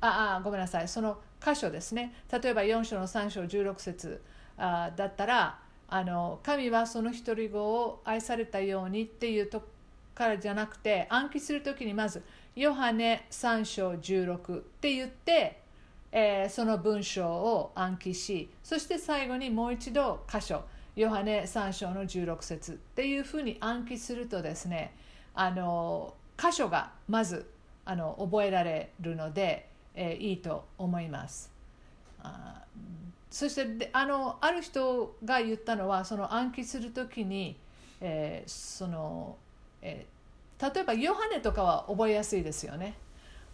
[0.00, 2.14] ああごめんなさいその箇所ですね。
[2.30, 4.22] 例えば4章の3章16節
[4.56, 5.58] あだったら
[5.88, 9.62] あの神はその独り子を愛されたようにっていうと
[10.14, 12.22] からじゃなくて暗記する時にまず
[12.56, 15.62] ヨハネ3章16って言って
[16.10, 20.64] えー、その文章を暗記しそして最後にもう一度箇所
[20.96, 24.94] ヨハネ3章の16節っていうふうに暗記するとですね
[25.34, 27.50] あの箇所がまず
[27.84, 29.67] あの覚えられるので、
[30.00, 31.52] えー、いいと思います。
[32.22, 32.62] あ
[33.30, 37.58] そしてあのある人が言ったのはその暗記する時に、
[38.00, 39.36] えー、その、
[39.82, 42.94] えー、例えばヨハネとかは覚えやすいですよね。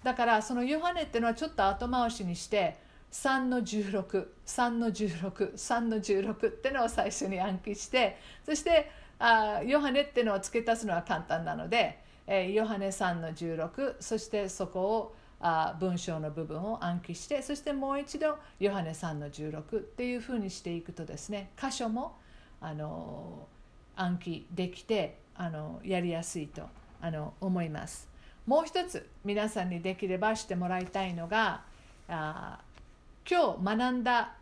[0.03, 2.77] だからそのヨハネっていうのはちょっと後回しにして
[3.11, 15.15] 3の163の163の16ってのを最初に暗記してそしてあヨハネっていうのを付け足すのは簡単なので、えー、ヨハネ3の16そしてそこを
[15.47, 22.17] あ文章の部分を暗記してそしてもう一度ヨハネ3の16っていうふうにしていくとですね箇所も
[22.63, 23.47] あの
[23.95, 26.63] 暗記できてあのやりやすいと
[27.03, 28.09] あの思います。
[28.47, 31.63] もう一つ皆さんにできればしてもらいたいのが
[32.09, 32.59] あ
[33.29, 34.35] 今日学んだ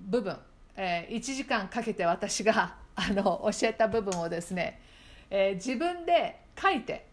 [0.00, 0.36] 部分、
[0.76, 4.80] えー、1時間かけて私が あの教えた部分をですね、
[5.30, 7.06] えー、自分で書いて、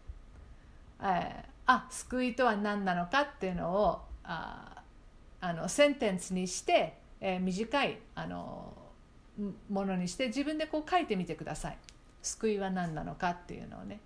[1.00, 4.82] えー、あ救いとは何なのかっていうのをあ
[5.40, 8.72] あのセンテンスにして、えー、短いあの
[9.70, 11.78] ものにして自分でこう書いてみてください。
[12.22, 14.00] 救いは何なのかっていうのをね。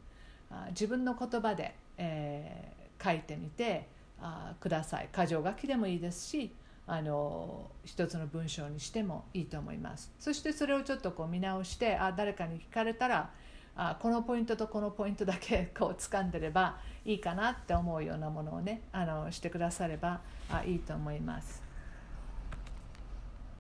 [0.51, 3.87] あ自分の言葉でえー、書いてみて
[4.21, 5.09] あください。
[5.17, 6.53] 箇条書きでもいいですし
[6.87, 10.13] あの一つの文章にしてもいいと思います。
[10.19, 13.31] そしてそれをちょっとこう見直してあ誰かに聞かれたら
[13.77, 20.21] あこのポイントとこのポイントだけ こう掴んでればいいかなって思うようなものをねあのしてくだされば
[20.51, 21.62] あいいと思います。